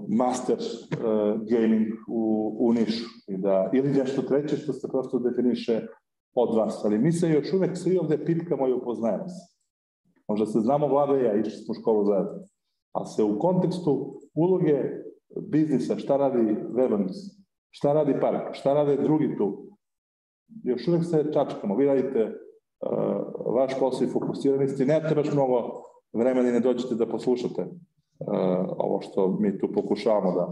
[0.08, 5.86] master uh, gaming u, u Nišu i da, ili nešto treće što se prosto definiše
[6.34, 6.84] od vas.
[6.84, 9.54] Ali mi se još uvek svi ovde pipkamo i upoznajemo se.
[10.28, 12.32] Možda se znamo vlada i ja, išli smo u školu zajedno.
[12.92, 14.82] A se u kontekstu uloge
[15.48, 17.16] biznisa, šta radi Velonis,
[17.70, 19.76] šta radi park, šta rade drugi tu,
[20.64, 21.76] još uvek se čačkamo.
[21.76, 26.94] Vi radite uh, vaš posao i fokusirani ste, nemate baš mnogo vremena i ne dođete
[26.94, 27.66] da poslušate
[28.78, 30.48] ovo što mi tu pokušavamo da,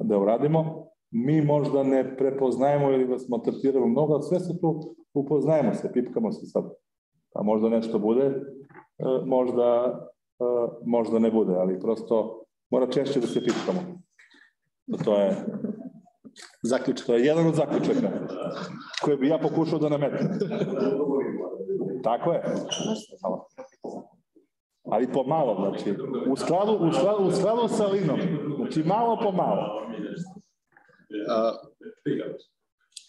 [0.00, 0.86] da uradimo.
[1.10, 6.32] Mi možda ne prepoznajemo ili vas maltretiramo mnogo, ali sve se tu upoznajemo se, pipkamo
[6.32, 6.64] se sad.
[7.32, 9.98] Pa možda nešto bude, uh, možda,
[10.38, 13.80] uh, možda ne bude, ali prosto mora češće da se pipkamo.
[15.04, 15.36] To je
[16.62, 17.06] zaključak.
[17.06, 18.08] To je jedan od zaključaka
[19.04, 20.28] koje bi ja pokušao da nametnem.
[22.02, 22.42] Tako je.
[23.20, 23.46] Hvala.
[24.90, 25.96] Ali pomalo, znači,
[26.30, 28.20] u skladu, u skladu, u skladu sa linom.
[28.56, 29.82] Znači, malo po malo.
[31.28, 31.52] A,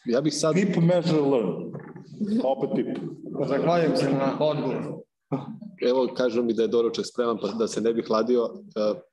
[0.06, 0.54] ja bih sad...
[0.54, 1.74] Pip measure learn.
[2.44, 2.98] Opet pip.
[3.48, 5.04] Zahvaljujem se na odgovoru.
[5.90, 8.50] Evo, kažu mi da je doručak spreman, pa da se ne bi hladio.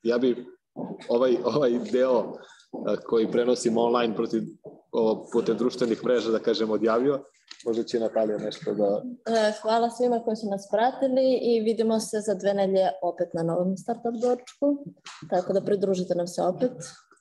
[0.03, 0.47] Ja bi
[1.09, 2.33] ovaj, ovaj deo
[3.07, 4.43] koji prenosimo online protiv,
[4.93, 7.24] ovo, putem društvenih mreža, da kažem, odjavio.
[7.66, 9.03] Možda će Natalija nešto da...
[9.26, 13.43] E, hvala svima koji su nas pratili i vidimo se za dve nelje opet na
[13.43, 14.84] novom startup dočku,
[15.30, 16.72] tako da pridružite nam se opet,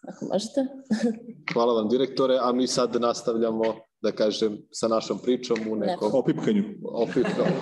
[0.08, 0.66] ako možete.
[1.54, 3.64] Hvala vam direktore, a mi sad nastavljamo
[4.02, 6.12] da kažem, sa našom pričom u nekom...
[6.14, 6.64] O pipkanju.
[6.84, 7.56] O pipkanju.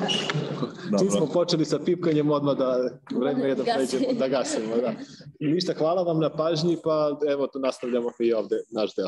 [1.00, 2.90] Čim smo počeli sa pipkanjem, odmah da
[3.20, 4.76] vreme je da pređemo, da gasimo.
[4.76, 4.94] Da.
[5.40, 9.08] I ništa, hvala vam na pažnji, pa evo tu nastavljamo i ovde naš deo.